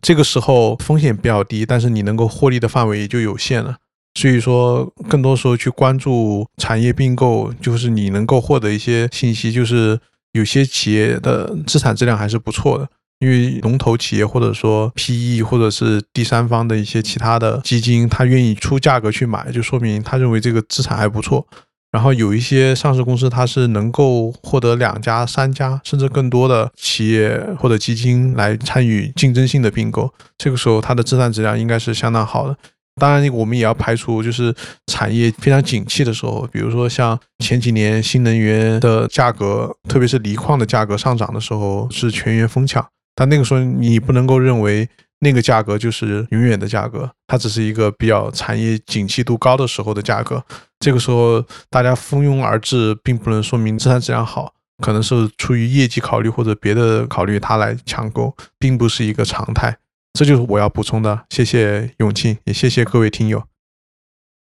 [0.00, 3.76] 这个时候风险比较低，但是你能够获利的范围也就有限了。
[4.14, 10.00] 所以说，更多时候去关注产业并购，就是你能够获得一些信息，就是
[10.32, 12.88] 有些企业的资产质量还是不错的。
[13.20, 21.46] 因为龙头企业或者说 PE 或者是第三方的一些其他的基金，他愿意出价格去买，就说明他认为这个资产还不错。
[21.90, 32.54] 然后有一些上市公司，它是能够获得两家、三家甚至更多的企业或者基金来参与竞争性的并购，这个时候它的资产质量应该是相当好的。
[33.00, 34.54] 当然，我们也要排除就是
[34.86, 42.86] 产业非常景气的时候，比如说像前几年新能源的价格，特别是锂矿的价格上涨的时候，是全员疯抢。
[43.14, 44.88] 但那个时候你不能够认为。
[45.20, 50.44] 那个价格就是永远的价格，它只是一个比较产业景气度高的时候的价格。
[50.78, 59.76] 这个时候大家蜂拥而至，并不能说明资产质量好，可能是出于业绩考虑或者别的考虑，他来抢购，并不是一个常态。
[60.12, 61.26] 这就是我要补充的。
[61.30, 63.42] 谢谢永庆，也谢谢各位听友。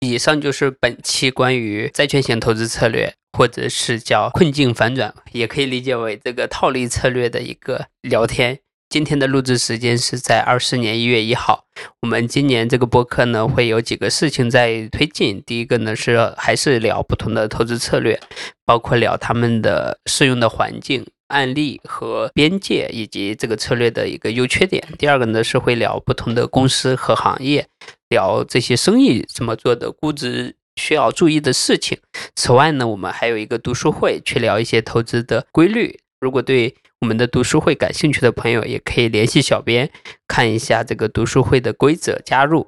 [0.01, 8.61] 以上就是本期关于债券型投资策略，或者是叫困境反转，也可以理解为这个套利策略的一个聊天。
[8.91, 11.67] 今天的录制时间是在二四年一月一号。
[12.01, 15.43] 我们今年这个播客呢，会有几个事情在推进。
[15.45, 18.19] 第一个呢是还是聊不同的投资策略，
[18.65, 24.83] 包括聊他们的适用的环境、案例和边界，以及这个策略的一个优缺点。
[24.97, 27.69] 第二个呢是会聊不同的公司和行业，
[28.09, 31.99] 聊这些生意怎么做的，估值需要注意的事情。
[32.35, 36.01] 此外呢，我们还有一个读书会，去聊一些投资的规律。
[36.21, 39.89] 如果对我们的读书会感兴趣的朋友，也可以联系小编
[40.27, 42.67] 看一下这个读书会的规则，加入。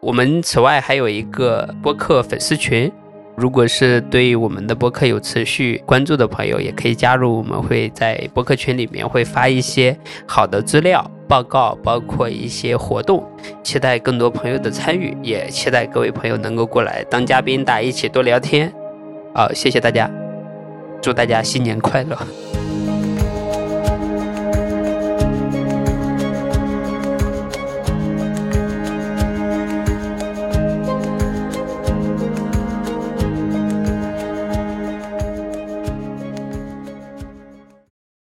[0.00, 2.90] 我们此外还有一个播客粉丝群，
[3.36, 7.36] 如果是对我们的播客有持续关注的朋友，也可以加入。
[7.36, 9.94] 我们会在播客群里面会发一些
[10.26, 13.22] 好的资料、报告，包括一些活动，
[13.62, 18.72] 期待更多朋友的参与，也期待各位朋友能够过来当嘉宾，大家一起多聊天。
[19.34, 20.10] 好，谢谢大家，
[21.02, 22.16] 祝大家新年快乐。